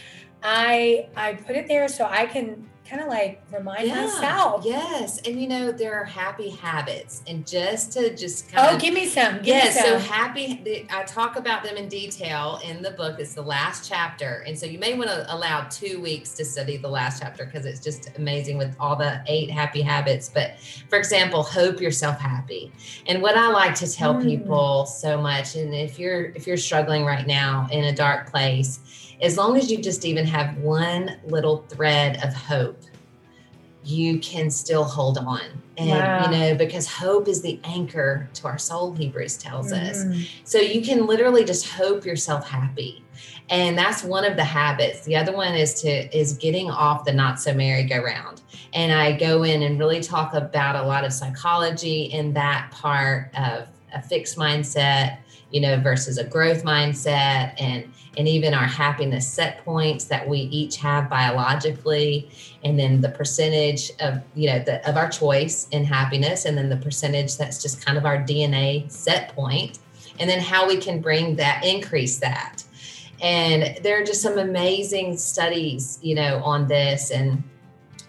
I 0.44 1.08
I 1.16 1.34
put 1.34 1.56
it 1.56 1.66
there 1.66 1.88
so 1.88 2.04
I 2.08 2.26
can 2.26 2.68
kind 2.90 3.02
of 3.02 3.08
like 3.08 3.40
remind 3.52 3.86
Yeah, 3.86 4.04
myself. 4.06 4.64
Yes. 4.64 5.18
And 5.20 5.40
you 5.40 5.46
know, 5.48 5.70
there 5.70 5.94
are 5.94 6.04
happy 6.04 6.50
habits. 6.50 7.22
And 7.28 7.46
just 7.46 7.92
to 7.92 8.14
just 8.16 8.50
kind 8.50 8.66
Oh, 8.68 8.74
of 8.74 8.80
give 8.80 8.92
me 8.92 9.06
some. 9.06 9.36
Give 9.36 9.46
Yes, 9.46 9.76
me 9.76 9.82
so 9.82 9.98
happy. 9.98 10.86
I 10.90 11.04
talk 11.04 11.36
about 11.36 11.62
them 11.62 11.76
in 11.76 11.88
detail 11.88 12.60
in 12.64 12.82
the 12.82 12.90
book. 12.90 13.20
It's 13.20 13.34
the 13.34 13.42
last 13.42 13.88
chapter, 13.88 14.42
and 14.46 14.58
so 14.58 14.66
you 14.66 14.78
may 14.78 14.94
want 14.94 15.08
to 15.10 15.32
allow 15.32 15.68
two 15.70 16.00
weeks 16.00 16.34
to 16.34 16.44
study 16.44 16.76
the 16.76 16.88
last 16.88 17.22
chapter 17.22 17.44
because 17.44 17.64
it's 17.64 17.80
just 17.80 18.10
amazing 18.18 18.58
with 18.58 18.74
all 18.80 18.96
the 18.96 19.22
eight 19.28 19.50
happy 19.50 19.82
habits. 19.82 20.28
But 20.28 20.54
for 20.88 20.98
example, 20.98 21.42
hope 21.44 21.80
yourself 21.80 22.18
happy. 22.18 22.72
And 23.06 23.22
what 23.22 23.36
I 23.36 23.48
like 23.48 23.74
to 23.76 23.90
tell 23.92 24.14
Mm. 24.14 24.24
people 24.24 24.86
so 24.86 25.20
much, 25.20 25.54
and 25.54 25.72
if 25.74 25.98
you're 25.98 26.26
if 26.34 26.46
you're 26.46 26.56
struggling 26.56 27.04
right 27.04 27.26
now 27.26 27.68
in 27.70 27.84
a 27.84 27.92
dark 27.94 28.30
place, 28.30 28.80
as 29.22 29.36
long 29.36 29.56
as 29.56 29.70
you 29.70 29.78
just 29.78 30.04
even 30.04 30.26
have 30.26 30.56
one 30.58 31.16
little 31.26 31.64
thread 31.68 32.22
of 32.24 32.32
hope, 32.34 32.80
you 33.84 34.18
can 34.18 34.50
still 34.50 34.84
hold 34.84 35.18
on. 35.18 35.40
And 35.78 35.88
Wow. 35.90 36.24
you 36.24 36.38
know, 36.38 36.54
because 36.54 36.86
hope 36.86 37.28
is 37.28 37.40
the 37.40 37.58
anchor 37.64 38.28
to 38.34 38.46
our 38.46 38.58
soul, 38.58 38.92
Hebrews 38.92 39.38
tells 39.38 39.72
us. 39.72 40.04
Mhm. 40.04 40.26
So 40.44 40.58
you 40.58 40.82
can 40.82 41.06
literally 41.06 41.44
just 41.44 41.68
hope 41.70 42.04
yourself 42.04 42.46
happy. 42.48 43.02
And 43.48 43.76
that's 43.76 44.04
one 44.04 44.24
of 44.24 44.36
the 44.36 44.44
habits. 44.44 45.00
The 45.00 45.16
other 45.16 45.32
one 45.32 45.54
is 45.54 45.74
to 45.82 46.16
is 46.16 46.34
getting 46.34 46.70
off 46.70 47.04
the 47.04 47.12
not 47.12 47.40
so 47.40 47.54
merry-go-round. 47.54 48.42
And 48.74 48.92
I 48.92 49.12
go 49.12 49.42
in 49.42 49.62
and 49.62 49.78
really 49.78 50.00
talk 50.00 50.34
about 50.34 50.76
a 50.76 50.86
lot 50.86 51.04
of 51.04 51.12
psychology 51.12 52.02
in 52.02 52.34
that 52.34 52.70
part 52.70 53.30
of 53.36 53.66
a 53.92 54.00
fixed 54.02 54.36
mindset, 54.36 55.16
you 55.50 55.60
know, 55.60 55.78
versus 55.80 56.18
a 56.18 56.24
growth 56.24 56.64
mindset 56.64 57.54
and 57.60 57.90
and 58.16 58.26
even 58.26 58.54
our 58.54 58.66
happiness 58.66 59.26
set 59.28 59.64
points 59.64 60.04
that 60.06 60.28
we 60.28 60.38
each 60.38 60.76
have 60.78 61.08
biologically. 61.08 62.28
And 62.64 62.78
then 62.78 63.00
the 63.00 63.08
percentage 63.08 63.92
of 64.00 64.20
you 64.34 64.48
know 64.48 64.58
the, 64.58 64.86
of 64.88 64.96
our 64.96 65.08
choice 65.08 65.68
in 65.70 65.84
happiness 65.84 66.44
and 66.44 66.56
then 66.58 66.68
the 66.68 66.76
percentage 66.76 67.36
that's 67.36 67.62
just 67.62 67.84
kind 67.84 67.96
of 67.96 68.04
our 68.04 68.18
dna 68.18 68.90
set 68.90 69.34
point. 69.34 69.78
And 70.18 70.28
then 70.28 70.40
how 70.40 70.68
we 70.68 70.76
can 70.76 71.00
bring 71.00 71.36
that 71.36 71.64
increase 71.64 72.18
that. 72.18 72.64
And 73.22 73.78
there 73.82 74.00
are 74.00 74.04
just 74.04 74.22
some 74.22 74.38
amazing 74.38 75.16
studies 75.16 75.98
you 76.02 76.14
know 76.14 76.42
on 76.42 76.66
this. 76.66 77.10
And 77.10 77.42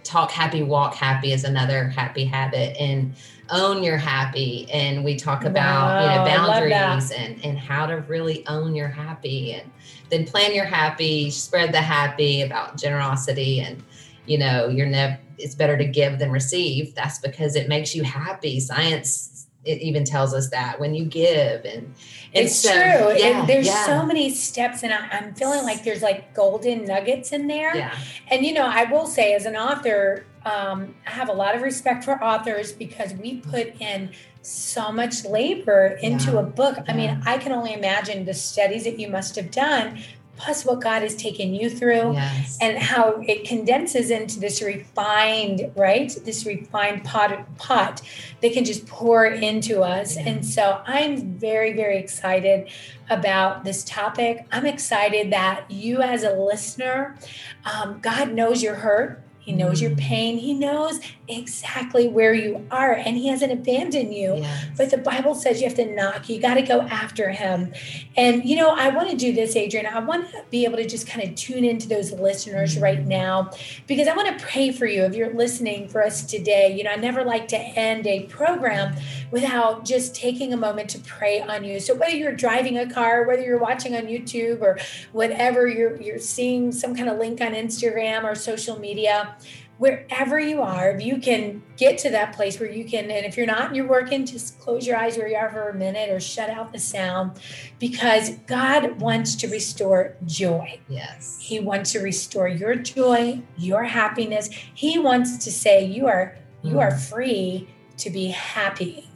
talk 0.03 0.31
happy 0.31 0.63
walk 0.63 0.95
happy 0.95 1.31
is 1.31 1.43
another 1.43 1.85
happy 1.85 2.25
habit. 2.25 2.75
And 2.79 3.13
own 3.51 3.83
your 3.83 3.97
happy 3.97 4.65
and 4.71 5.03
we 5.03 5.15
talk 5.15 5.43
about 5.43 6.01
you 6.01 6.07
know 6.07 6.23
I 6.23 6.37
love 6.37 6.69
that. 6.69 6.71
boundaries 6.71 7.11
and 7.11 7.43
and 7.45 7.59
how 7.59 7.85
to 7.85 7.97
really 8.07 8.45
own 8.47 8.73
your 8.75 8.87
happy 8.87 9.53
and 9.53 9.69
then 10.09 10.25
plan 10.25 10.53
your 10.55 10.65
happy 10.65 11.29
spread 11.29 11.73
the 11.73 11.81
happy 11.81 12.41
about 12.41 12.77
generosity 12.77 13.59
and 13.59 13.83
you 14.25 14.37
know 14.37 14.67
you're 14.69 14.87
never 14.87 15.19
it's 15.37 15.55
better 15.55 15.77
to 15.77 15.85
give 15.85 16.19
than 16.19 16.31
receive 16.31 16.95
that's 16.95 17.19
because 17.19 17.55
it 17.55 17.67
makes 17.67 17.93
you 17.95 18.03
happy 18.03 18.59
science 18.59 19.47
it 19.63 19.79
even 19.81 20.03
tells 20.03 20.33
us 20.33 20.49
that 20.49 20.79
when 20.79 20.95
you 20.95 21.05
give 21.05 21.65
and 21.65 21.93
and 22.33 22.45
It's 22.45 22.55
so, 22.55 22.71
true. 22.71 22.81
yeah, 23.17 23.41
and 23.41 23.49
there's 23.49 23.67
yeah, 23.67 23.85
so 23.85 24.05
many 24.05 24.29
steps, 24.33 24.83
and 24.83 24.93
I, 24.93 25.05
I'm 25.11 25.33
feeling 25.33 25.63
like 25.63 25.83
there's 25.83 26.01
like 26.01 26.33
golden 26.33 26.85
nuggets 26.85 27.33
in 27.33 27.47
there. 27.47 27.75
yeah 27.75 27.93
And 28.29 28.45
you 28.45 28.53
know, 28.53 28.65
I 28.65 28.85
will 28.85 29.05
say, 29.05 29.33
as 29.33 29.45
an 29.45 29.57
author, 29.57 30.25
um, 30.45 30.95
I 31.05 31.11
have 31.11 31.29
a 31.29 31.33
lot 31.33 31.55
of 31.55 31.61
respect 31.61 32.03
for 32.03 32.21
authors 32.23 32.71
because 32.71 33.13
we 33.13 33.37
put 33.37 33.79
in 33.81 34.09
so 34.41 34.91
much 34.91 35.23
labor 35.23 35.97
into 36.01 36.31
Yeah. 36.31 36.39
a 36.39 36.43
book. 36.43 36.77
I 36.87 36.93
mean, 36.93 37.21
I 37.25 37.37
can 37.37 37.51
only 37.51 37.73
imagine 37.73 38.25
the 38.25 38.33
studies 38.33 38.85
that 38.85 38.97
you 38.99 39.07
must 39.07 39.35
have 39.35 39.51
done, 39.51 39.99
plus 40.37 40.65
what 40.65 40.81
God 40.81 41.03
has 41.03 41.13
taken 41.15 41.53
you 41.53 41.69
through 41.69 42.13
Yes. 42.13 42.57
and 42.59 42.79
how 42.79 43.21
it 43.27 43.43
condenses 43.45 44.09
into 44.09 44.39
this 44.39 44.59
refined, 44.63 45.71
right? 45.75 46.11
This 46.25 46.43
refined 46.47 47.03
pot 47.03 47.55
pot 47.59 48.01
that 48.41 48.51
can 48.51 48.65
just 48.65 48.87
pour 48.87 49.27
into 49.27 49.81
us. 49.83 50.15
Yeah. 50.15 50.27
And 50.29 50.43
so 50.45 50.81
I'm 50.87 51.37
very, 51.37 51.73
very 51.73 51.99
excited 51.99 52.67
about 53.11 53.63
this 53.63 53.83
topic. 53.83 54.45
I'm 54.51 54.65
excited 54.65 55.31
that 55.31 55.69
you, 55.69 56.01
as 56.01 56.23
a 56.23 56.33
listener, 56.33 57.15
um, 57.63 57.99
God 58.01 58.33
knows 58.33 58.63
your 58.63 58.75
hurt. 58.75 59.21
He 59.41 59.51
knows 59.53 59.81
your 59.81 59.91
Mm. 59.91 59.97
pain. 59.97 60.37
He 60.37 60.53
knows 60.53 60.99
exactly 61.27 62.07
where 62.07 62.33
you 62.33 62.65
are, 62.69 62.93
and 62.93 63.17
He 63.17 63.27
hasn't 63.27 63.51
abandoned 63.51 64.13
you. 64.13 64.35
Yes. 64.37 64.65
But 64.77 64.89
the 64.91 64.97
Bible 64.97 65.33
says 65.35 65.61
you 65.61 65.67
have 65.67 65.75
to 65.77 65.85
knock. 65.85 66.29
You 66.29 66.39
got 66.39 66.55
to 66.55 66.61
go 66.61 66.81
after 66.81 67.29
him. 67.29 67.73
And, 68.15 68.45
you 68.45 68.55
know, 68.55 68.69
I 68.69 68.89
want 68.89 69.09
to 69.09 69.15
do 69.15 69.31
this, 69.33 69.55
Adrienne. 69.55 69.87
I 69.87 69.99
want 69.99 70.29
to 70.31 70.43
be 70.51 70.65
able 70.65 70.77
to 70.77 70.85
just 70.87 71.07
kind 71.07 71.27
of 71.27 71.35
tune 71.35 71.63
into 71.65 71.87
those 71.87 72.11
listeners 72.11 72.77
right 72.77 73.05
now 73.05 73.49
because 73.87 74.07
I 74.07 74.15
want 74.15 74.37
to 74.37 74.45
pray 74.45 74.71
for 74.71 74.85
you 74.85 75.03
if 75.03 75.15
you're 75.15 75.33
listening 75.33 75.87
for 75.87 76.03
us 76.03 76.23
today. 76.23 76.75
You 76.75 76.83
know, 76.83 76.91
I 76.91 76.95
never 76.97 77.23
like 77.23 77.47
to 77.49 77.57
end 77.57 78.05
a 78.07 78.23
program 78.23 78.95
without 79.31 79.85
just 79.85 80.13
taking 80.15 80.53
a 80.53 80.57
moment 80.57 80.89
to 80.91 80.99
pray 80.99 81.41
on 81.41 81.63
you. 81.63 81.79
So 81.79 81.95
whether 81.95 82.15
you're 82.15 82.35
driving 82.35 82.77
a 82.77 82.89
car, 82.91 83.23
whether 83.25 83.41
you're 83.41 83.57
watching 83.59 83.95
on 83.95 84.03
YouTube 84.03 84.61
or 84.61 84.77
whatever 85.13 85.67
you're 85.67 85.99
you're 86.01 86.19
seeing 86.19 86.71
some 86.71 86.95
kind 86.95 87.09
of 87.09 87.17
link 87.17 87.41
on 87.41 87.53
Instagram 87.53 88.23
or 88.23 88.35
social 88.35 88.77
media, 88.79 89.30
wherever 89.77 90.39
you 90.39 90.61
are, 90.61 90.91
if 90.91 91.03
you 91.03 91.17
can 91.17 91.63
get 91.75 91.97
to 91.97 92.09
that 92.11 92.35
place 92.35 92.59
where 92.59 92.69
you 92.69 92.85
can, 92.85 93.09
and 93.09 93.25
if 93.25 93.35
you're 93.35 93.47
not 93.47 93.67
and 93.67 93.75
you're 93.75 93.87
working, 93.87 94.25
just 94.25 94.59
close 94.59 94.85
your 94.85 94.95
eyes 94.95 95.17
where 95.17 95.27
you 95.27 95.35
are 95.35 95.49
for 95.49 95.69
a 95.69 95.73
minute 95.73 96.09
or 96.11 96.19
shut 96.19 96.51
out 96.51 96.71
the 96.71 96.77
sound 96.77 97.31
because 97.79 98.29
God 98.45 98.99
wants 99.01 99.35
to 99.37 99.47
restore 99.47 100.15
joy. 100.25 100.79
yes. 100.87 101.39
He 101.41 101.59
wants 101.59 101.93
to 101.93 101.99
restore 101.99 102.47
your 102.47 102.75
joy, 102.75 103.41
your 103.57 103.83
happiness. 103.83 104.49
He 104.51 104.99
wants 104.99 105.43
to 105.45 105.51
say 105.51 105.83
you 105.83 106.05
are 106.05 106.37
you 106.61 106.79
are 106.79 106.91
mm. 106.91 107.09
free 107.09 107.67
to 107.97 108.09
be 108.09 108.27
happy. 108.27 109.09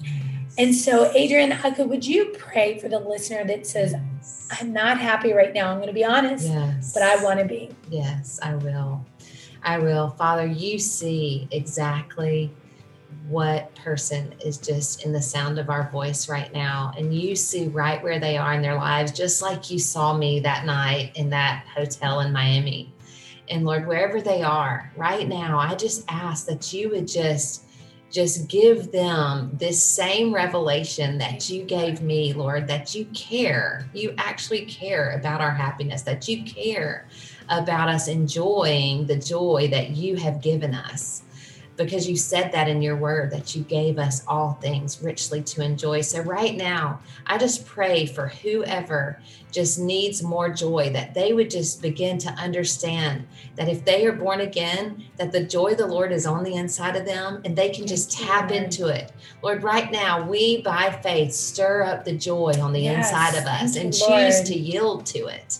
And 0.57 0.73
so, 0.73 1.11
Adrienne, 1.15 1.55
could, 1.75 1.89
would 1.89 2.07
you 2.07 2.33
pray 2.37 2.79
for 2.79 2.87
the 2.87 2.99
listener 2.99 3.43
that 3.45 3.67
says, 3.67 3.93
I'm 4.51 4.71
not 4.71 4.99
happy 4.99 5.33
right 5.33 5.53
now. 5.53 5.69
I'm 5.69 5.77
going 5.77 5.87
to 5.87 5.93
be 5.93 6.05
honest, 6.05 6.47
yes. 6.47 6.93
but 6.93 7.03
I 7.03 7.21
want 7.23 7.39
to 7.39 7.45
be. 7.45 7.69
Yes, 7.89 8.39
I 8.41 8.55
will. 8.55 9.05
I 9.65 9.79
will. 9.79 10.09
Father, 10.11 10.45
you 10.45 10.77
see 10.77 11.47
exactly 11.51 12.53
what 13.27 13.73
person 13.73 14.35
is 14.45 14.59
just 14.59 15.03
in 15.03 15.11
the 15.11 15.21
sound 15.21 15.57
of 15.57 15.71
our 15.71 15.89
voice 15.89 16.29
right 16.29 16.53
now. 16.53 16.93
And 16.95 17.11
you 17.11 17.35
see 17.35 17.67
right 17.67 18.01
where 18.03 18.19
they 18.19 18.37
are 18.37 18.53
in 18.53 18.61
their 18.61 18.75
lives, 18.75 19.11
just 19.11 19.41
like 19.41 19.71
you 19.71 19.79
saw 19.79 20.15
me 20.15 20.39
that 20.41 20.65
night 20.65 21.13
in 21.15 21.31
that 21.31 21.65
hotel 21.75 22.19
in 22.19 22.31
Miami. 22.31 22.93
And 23.49 23.65
Lord, 23.65 23.87
wherever 23.87 24.21
they 24.21 24.43
are 24.43 24.91
right 24.95 25.27
now, 25.27 25.57
I 25.57 25.73
just 25.73 26.05
ask 26.09 26.45
that 26.45 26.71
you 26.71 26.89
would 26.89 27.07
just 27.07 27.63
just 28.11 28.47
give 28.47 28.93
them 28.93 29.49
this 29.53 29.83
same 29.83 30.33
revelation 30.33 31.17
that 31.17 31.49
you 31.49 31.63
gave 31.63 32.01
me, 32.01 32.31
Lord, 32.31 32.65
that 32.67 32.95
you 32.95 33.05
care. 33.13 33.89
You 33.93 34.13
actually 34.17 34.65
care 34.67 35.11
about 35.11 35.41
our 35.41 35.51
happiness, 35.51 36.03
that 36.03 36.25
you 36.27 36.43
care 36.43 37.07
about 37.49 37.89
us 37.89 38.07
enjoying 38.07 39.05
the 39.07 39.17
joy 39.17 39.67
that 39.71 39.91
you 39.91 40.15
have 40.15 40.41
given 40.41 40.73
us 40.73 41.21
because 41.77 42.07
you 42.07 42.15
said 42.15 42.51
that 42.51 42.67
in 42.67 42.81
your 42.81 42.95
word 42.95 43.31
that 43.31 43.55
you 43.55 43.63
gave 43.63 43.97
us 43.97 44.23
all 44.27 44.53
things 44.61 45.01
richly 45.01 45.41
to 45.41 45.61
enjoy. 45.61 46.01
So, 46.01 46.21
right 46.21 46.55
now, 46.55 46.99
I 47.25 47.37
just 47.37 47.65
pray 47.65 48.05
for 48.05 48.27
whoever 48.27 49.19
just 49.51 49.79
needs 49.79 50.23
more 50.23 50.49
joy 50.49 50.89
that 50.91 51.13
they 51.13 51.33
would 51.33 51.49
just 51.49 51.81
begin 51.81 52.17
to 52.19 52.29
understand 52.29 53.27
that 53.55 53.69
if 53.69 53.85
they 53.85 54.05
are 54.05 54.11
born 54.11 54.41
again, 54.41 55.05
that 55.17 55.31
the 55.31 55.43
joy 55.43 55.71
of 55.71 55.77
the 55.77 55.87
Lord 55.87 56.11
is 56.11 56.25
on 56.25 56.43
the 56.43 56.55
inside 56.55 56.95
of 56.95 57.05
them 57.05 57.41
and 57.45 57.55
they 57.55 57.69
can 57.69 57.87
just 57.87 58.11
tap 58.11 58.51
into 58.51 58.87
it. 58.87 59.11
Lord, 59.41 59.63
right 59.63 59.91
now, 59.91 60.27
we 60.27 60.61
by 60.61 60.91
faith 60.91 61.33
stir 61.33 61.83
up 61.83 62.05
the 62.05 62.17
joy 62.17 62.53
on 62.59 62.73
the 62.73 62.81
Yes, 62.81 63.09
inside 63.09 63.37
of 63.39 63.45
us 63.45 63.75
and 63.75 63.93
choose 63.93 64.07
Lord. 64.39 64.45
to 64.47 64.57
yield 64.57 65.05
to 65.07 65.27
it. 65.27 65.59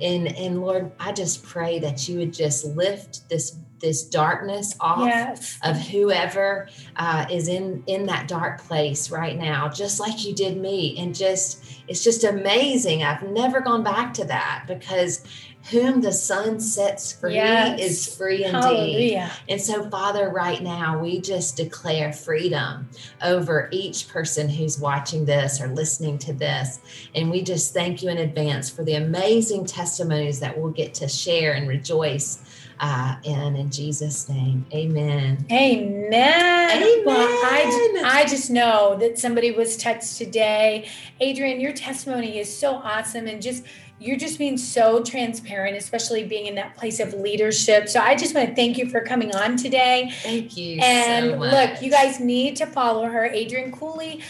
And 0.00 0.28
and 0.36 0.60
Lord, 0.60 0.92
I 0.98 1.12
just 1.12 1.42
pray 1.44 1.78
that 1.80 2.08
you 2.08 2.18
would 2.18 2.32
just 2.32 2.64
lift 2.64 3.28
this 3.28 3.56
this 3.80 4.04
darkness 4.04 4.74
off 4.80 5.06
Yes. 5.06 5.58
of 5.62 5.76
whoever 5.76 6.68
uh, 6.96 7.26
is 7.30 7.48
in 7.48 7.82
in 7.86 8.06
that 8.06 8.28
dark 8.28 8.62
place 8.62 9.10
right 9.10 9.36
now, 9.38 9.68
just 9.68 10.00
like 10.00 10.24
you 10.24 10.34
did 10.34 10.56
me, 10.56 10.96
and 10.98 11.14
just 11.14 11.62
it's 11.86 12.02
just 12.02 12.24
amazing. 12.24 13.02
I've 13.02 13.22
never 13.22 13.60
gone 13.60 13.82
back 13.82 14.14
to 14.14 14.24
that 14.24 14.64
because 14.66 15.22
whom 15.70 16.02
the 16.02 16.12
Son 16.12 16.60
sets 16.60 17.12
free 17.12 17.34
Yes. 17.34 17.80
is 17.80 18.14
free 18.16 18.44
indeed. 18.44 18.52
Hallelujah. 18.52 19.30
And 19.48 19.60
so, 19.60 19.88
Father, 19.88 20.28
right 20.28 20.62
now, 20.62 20.98
we 21.00 21.20
just 21.20 21.56
declare 21.56 22.12
freedom 22.12 22.88
over 23.22 23.68
each 23.72 24.08
person 24.08 24.48
who's 24.48 24.78
watching 24.78 25.24
this 25.24 25.60
or 25.62 25.68
listening 25.68 26.18
to 26.18 26.32
this. 26.34 26.80
And 27.14 27.30
we 27.30 27.42
just 27.42 27.72
thank 27.72 28.02
you 28.02 28.10
in 28.10 28.18
advance 28.18 28.68
for 28.68 28.84
the 28.84 28.94
amazing 28.94 29.64
testimonies 29.64 30.38
that 30.40 30.58
we'll 30.58 30.72
get 30.72 30.92
to 30.94 31.08
share 31.08 31.54
and 31.54 31.66
rejoice 31.66 32.38
uh, 32.80 33.16
in. 33.24 33.56
In 33.56 33.70
Jesus' 33.70 34.28
name, 34.28 34.66
amen. 34.72 35.46
Amen. 35.50 37.04
Well, 37.04 37.16
I, 37.18 38.02
I 38.04 38.24
just 38.26 38.50
know 38.50 38.96
that 39.00 39.18
somebody 39.18 39.50
was 39.50 39.76
touched 39.76 40.16
today. 40.18 40.88
Adrienne, 41.22 41.60
your 41.60 41.72
testimony 41.72 42.38
is 42.38 42.54
so 42.54 42.74
awesome 42.76 43.26
and 43.26 43.40
just 43.42 43.64
you're 44.00 44.16
just 44.16 44.38
being 44.38 44.58
so 44.58 45.02
transparent, 45.02 45.76
especially 45.76 46.24
being 46.24 46.46
in 46.46 46.56
that 46.56 46.76
place 46.76 46.98
of 47.00 47.14
leadership. 47.14 47.88
So 47.88 48.00
I 48.00 48.16
just 48.16 48.34
want 48.34 48.48
to 48.48 48.54
thank 48.54 48.76
you 48.76 48.88
for 48.90 49.00
coming 49.00 49.34
on 49.34 49.56
today. 49.56 50.10
Thank 50.22 50.56
you 50.56 50.80
And 50.82 51.30
so 51.30 51.36
much. 51.38 51.52
look, 51.52 51.82
you 51.82 51.90
guys 51.90 52.18
need 52.20 52.56
to 52.56 52.66
follow 52.66 53.06
her, 53.06 53.26
Adrienne 53.26 53.70
Cooley, 53.72 54.20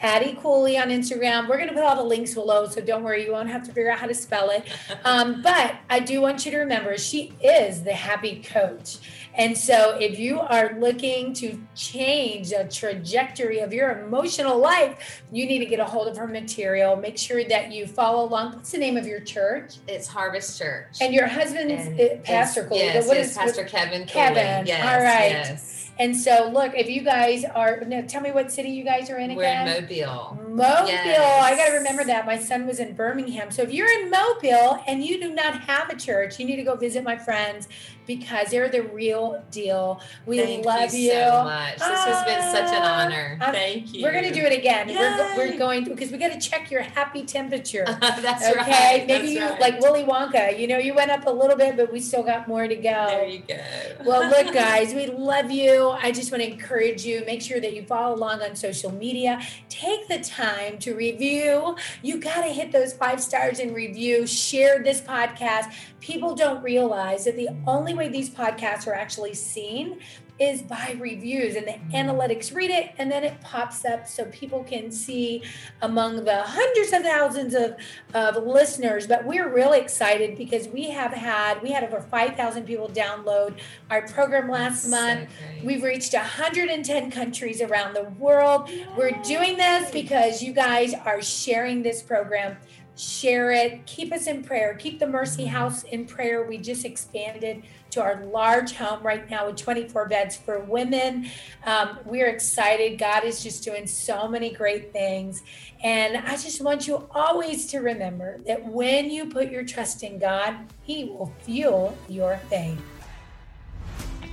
Addie 0.00 0.38
Cooley 0.40 0.78
on 0.78 0.88
Instagram. 0.88 1.48
We're 1.48 1.56
going 1.56 1.68
to 1.68 1.74
put 1.74 1.82
all 1.82 1.96
the 1.96 2.02
links 2.02 2.34
below, 2.34 2.66
so 2.68 2.80
don't 2.80 3.02
worry, 3.02 3.24
you 3.24 3.32
won't 3.32 3.48
have 3.48 3.62
to 3.64 3.72
figure 3.72 3.90
out 3.90 3.98
how 3.98 4.06
to 4.06 4.14
spell 4.14 4.50
it. 4.50 4.64
Um, 5.04 5.42
but 5.42 5.76
I 5.88 6.00
do 6.00 6.20
want 6.20 6.44
you 6.44 6.50
to 6.50 6.58
remember 6.58 6.98
she 6.98 7.32
is 7.42 7.84
the 7.84 7.92
happy 7.92 8.42
coach. 8.42 8.98
And 9.34 9.56
so 9.56 9.96
if 10.00 10.18
you 10.18 10.40
are 10.40 10.76
looking 10.78 11.32
to 11.34 11.58
change 11.74 12.50
the 12.50 12.68
trajectory 12.70 13.60
of 13.60 13.72
your 13.72 14.00
emotional 14.00 14.58
life, 14.58 15.22
you 15.30 15.46
need 15.46 15.60
to 15.60 15.66
get 15.66 15.78
a 15.78 15.84
hold 15.84 16.08
of 16.08 16.16
her 16.16 16.26
material. 16.26 16.96
Make 16.96 17.16
sure 17.16 17.44
that 17.44 17.72
you 17.72 17.86
follow 17.86 18.28
along. 18.28 18.54
What's 18.54 18.72
the 18.72 18.78
name 18.78 18.96
of 18.96 19.06
your 19.06 19.20
church? 19.20 19.76
it's 19.86 20.08
Harvest 20.08 20.58
Church. 20.58 20.98
And 21.00 21.14
your 21.14 21.26
husband's 21.28 21.86
And 21.86 22.24
Pastor 22.24 22.64
Cooley. 22.64 22.80
Yes, 22.80 23.06
What 23.06 23.16
is- 23.16 23.36
Pastor 23.36 23.64
Kevin. 23.64 24.04
Kevin, 24.06 24.66
Yes, 24.66 24.82
all 24.84 25.02
right. 25.04 25.30
Yes. 25.30 25.77
And 25.98 26.16
so, 26.16 26.50
look, 26.52 26.74
if 26.74 26.88
you 26.88 27.02
guys 27.02 27.44
are, 27.44 27.80
now 27.86 28.02
tell 28.06 28.20
me 28.20 28.30
what 28.30 28.52
city 28.52 28.70
you 28.70 28.84
guys 28.84 29.10
are 29.10 29.18
in 29.18 29.30
again. 29.32 29.66
We're 29.66 29.74
in 29.74 29.82
Mobile. 29.82 30.38
Mobile. 30.58 31.42
I 31.42 31.54
got 31.56 31.66
to 31.66 31.72
remember 31.74 32.04
that. 32.04 32.26
My 32.26 32.38
son 32.38 32.66
was 32.66 32.78
in 32.80 32.94
Birmingham. 32.94 33.50
So 33.50 33.62
if 33.62 33.72
you're 33.72 33.90
in 34.02 34.10
Mobile 34.10 34.82
and 34.86 35.02
you 35.04 35.20
do 35.20 35.32
not 35.34 35.60
have 35.62 35.88
a 35.90 35.96
church, 35.96 36.38
you 36.38 36.44
need 36.46 36.56
to 36.56 36.62
go 36.62 36.76
visit 36.76 37.02
my 37.04 37.16
friends 37.16 37.68
because 38.06 38.48
they're 38.50 38.70
the 38.70 38.82
real 38.82 39.44
deal. 39.50 40.00
We 40.24 40.38
Thank 40.38 40.64
love 40.64 40.94
you, 40.94 41.10
so 41.10 41.44
much. 41.44 41.74
This 41.74 41.82
has 41.82 42.24
been 42.24 42.40
such 42.50 42.72
an 42.74 42.82
Ah, 42.82 43.04
honor. 43.04 43.38
I'm- 43.40 43.52
Thank 43.52 43.92
you. 43.92 44.02
We're 44.02 44.12
going 44.12 44.24
to 44.24 44.32
do 44.32 44.40
it 44.46 44.52
again. 44.58 44.88
We're, 44.88 45.36
we're 45.36 45.58
going 45.58 45.84
because 45.84 46.10
we 46.10 46.16
got 46.16 46.32
to 46.32 46.40
check 46.40 46.70
your 46.70 46.80
happy 46.80 47.24
temperature. 47.24 47.84
That's 48.00 48.46
okay. 48.48 48.56
right. 48.58 49.06
Maybe 49.06 49.34
that's 49.34 49.34
you, 49.34 49.40
right. 49.44 49.60
like 49.60 49.80
Willy 49.80 50.04
Wonka, 50.04 50.58
you 50.58 50.66
know, 50.66 50.78
you 50.78 50.94
went 50.94 51.10
up 51.10 51.26
a 51.26 51.30
little 51.30 51.56
bit, 51.56 51.76
but 51.76 51.92
we 51.92 52.00
still 52.00 52.22
got 52.22 52.48
more 52.48 52.66
to 52.66 52.74
go. 52.76 52.80
There 53.08 53.26
you 53.26 53.42
go. 53.46 53.58
Well, 54.06 54.28
look, 54.30 54.54
guys, 54.54 54.94
we 54.94 55.06
love 55.06 55.50
you. 55.50 55.90
I 55.90 56.10
just 56.10 56.32
want 56.32 56.42
to 56.42 56.50
encourage 56.50 57.04
you. 57.04 57.22
Make 57.26 57.42
sure 57.42 57.60
that 57.60 57.74
you 57.74 57.82
follow 57.82 58.14
along 58.14 58.40
on 58.40 58.56
social 58.56 58.90
media. 58.90 59.40
Take 59.68 60.08
the 60.08 60.18
time 60.20 60.47
to 60.80 60.94
review. 60.94 61.76
You 62.02 62.20
got 62.20 62.42
to 62.42 62.48
hit 62.48 62.72
those 62.72 62.92
five 62.92 63.20
stars 63.20 63.58
and 63.58 63.74
review. 63.74 64.26
Share 64.26 64.82
this 64.82 65.00
podcast. 65.00 65.72
People 66.00 66.34
don't 66.34 66.62
realize 66.62 67.24
that 67.24 67.36
the 67.36 67.48
only 67.66 67.94
way 67.94 68.08
these 68.08 68.30
podcasts 68.30 68.86
are 68.86 68.94
actually 68.94 69.34
seen 69.34 70.00
is 70.38 70.62
by 70.62 70.96
reviews 71.00 71.56
and 71.56 71.66
the 71.66 71.74
analytics 71.96 72.54
read 72.54 72.70
it 72.70 72.92
and 72.98 73.10
then 73.10 73.24
it 73.24 73.40
pops 73.40 73.84
up 73.84 74.06
so 74.06 74.24
people 74.26 74.62
can 74.64 74.90
see 74.92 75.42
among 75.82 76.24
the 76.24 76.42
hundreds 76.42 76.92
of 76.92 77.02
thousands 77.02 77.54
of, 77.54 77.74
of 78.14 78.44
listeners. 78.44 79.06
But 79.06 79.24
we're 79.24 79.52
really 79.52 79.80
excited 79.80 80.38
because 80.38 80.68
we 80.68 80.90
have 80.90 81.12
had 81.12 81.60
we 81.62 81.72
had 81.72 81.82
over 81.84 82.00
5000 82.00 82.64
people 82.64 82.88
download 82.88 83.58
our 83.90 84.02
program 84.08 84.48
last 84.48 84.84
So 84.84 84.90
month. 84.90 85.28
great. 85.54 85.64
we've 85.64 85.82
reached 85.82 86.14
110 86.14 87.10
countries 87.10 87.60
around 87.60 87.94
the 87.94 88.04
world. 88.04 88.70
We're 88.96 89.20
doing 89.22 89.56
this 89.56 89.90
because 89.90 90.42
you 90.42 90.52
guys 90.52 90.94
are 90.94 91.20
sharing 91.22 91.82
this 91.82 92.02
program 92.02 92.56
share 92.98 93.52
it, 93.52 93.86
keep 93.86 94.12
us 94.12 94.26
in 94.26 94.42
prayer, 94.42 94.74
keep 94.74 94.98
the 94.98 95.06
Mercy 95.06 95.44
House 95.46 95.84
in 95.84 96.04
prayer. 96.04 96.46
We 96.46 96.58
just 96.58 96.84
expanded 96.84 97.62
to 97.90 98.02
our 98.02 98.24
large 98.26 98.72
home 98.72 99.02
right 99.02 99.28
now 99.30 99.46
with 99.46 99.56
24 99.56 100.08
beds 100.08 100.36
for 100.36 100.58
women. 100.60 101.30
Um, 101.64 102.00
we're 102.04 102.28
excited. 102.28 102.98
God 102.98 103.24
is 103.24 103.42
just 103.42 103.62
doing 103.62 103.86
so 103.86 104.26
many 104.26 104.52
great 104.52 104.92
things. 104.92 105.42
And 105.82 106.16
I 106.16 106.32
just 106.32 106.60
want 106.60 106.88
you 106.88 107.08
always 107.12 107.66
to 107.68 107.78
remember 107.78 108.40
that 108.46 108.64
when 108.66 109.10
you 109.10 109.26
put 109.26 109.50
your 109.50 109.64
trust 109.64 110.02
in 110.02 110.18
God, 110.18 110.56
He 110.82 111.04
will 111.04 111.32
fuel 111.44 111.96
your 112.08 112.38
faith. 112.50 112.97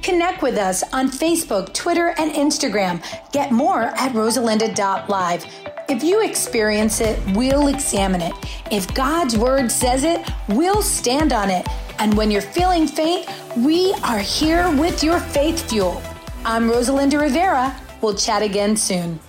Connect 0.05 0.43
with 0.43 0.55
us 0.59 0.83
on 0.93 1.09
Facebook, 1.09 1.73
Twitter, 1.73 2.13
and 2.19 2.31
Instagram. 2.31 3.01
Get 3.31 3.51
more 3.51 3.81
at 3.81 4.11
rosalinda.live. 4.11 5.45
If 5.89 6.03
you 6.03 6.21
experience 6.23 7.01
it, 7.01 7.19
we'll 7.35 7.69
examine 7.69 8.21
it. 8.21 8.33
If 8.69 8.93
God's 8.93 9.35
word 9.35 9.71
says 9.71 10.03
it, 10.03 10.21
we'll 10.47 10.83
stand 10.83 11.33
on 11.33 11.49
it. 11.49 11.67
And 11.97 12.15
when 12.15 12.29
you're 12.29 12.43
feeling 12.43 12.85
faint, 12.85 13.27
we 13.57 13.95
are 14.03 14.19
here 14.19 14.69
with 14.77 15.03
your 15.03 15.19
faith 15.19 15.67
fuel. 15.67 15.99
I'm 16.45 16.69
Rosalinda 16.69 17.19
Rivera. 17.19 17.75
We'll 18.01 18.13
chat 18.13 18.43
again 18.43 18.77
soon. 18.77 19.19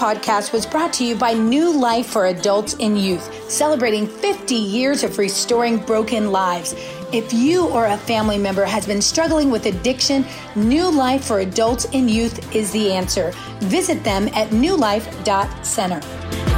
Podcast 0.00 0.54
was 0.54 0.64
brought 0.64 0.94
to 0.94 1.04
you 1.04 1.14
by 1.14 1.34
New 1.34 1.70
Life 1.70 2.06
for 2.06 2.28
Adults 2.28 2.74
and 2.80 2.98
Youth, 2.98 3.50
celebrating 3.50 4.06
50 4.06 4.54
years 4.54 5.04
of 5.04 5.18
restoring 5.18 5.76
broken 5.76 6.32
lives. 6.32 6.74
If 7.12 7.34
you 7.34 7.68
or 7.68 7.84
a 7.84 7.98
family 7.98 8.38
member 8.38 8.64
has 8.64 8.86
been 8.86 9.02
struggling 9.02 9.50
with 9.50 9.66
addiction, 9.66 10.24
New 10.56 10.90
Life 10.90 11.26
for 11.26 11.40
Adults 11.40 11.84
and 11.92 12.10
Youth 12.10 12.56
is 12.56 12.70
the 12.70 12.90
answer. 12.90 13.32
Visit 13.58 14.02
them 14.02 14.28
at 14.28 14.48
newlife.center. 14.48 16.49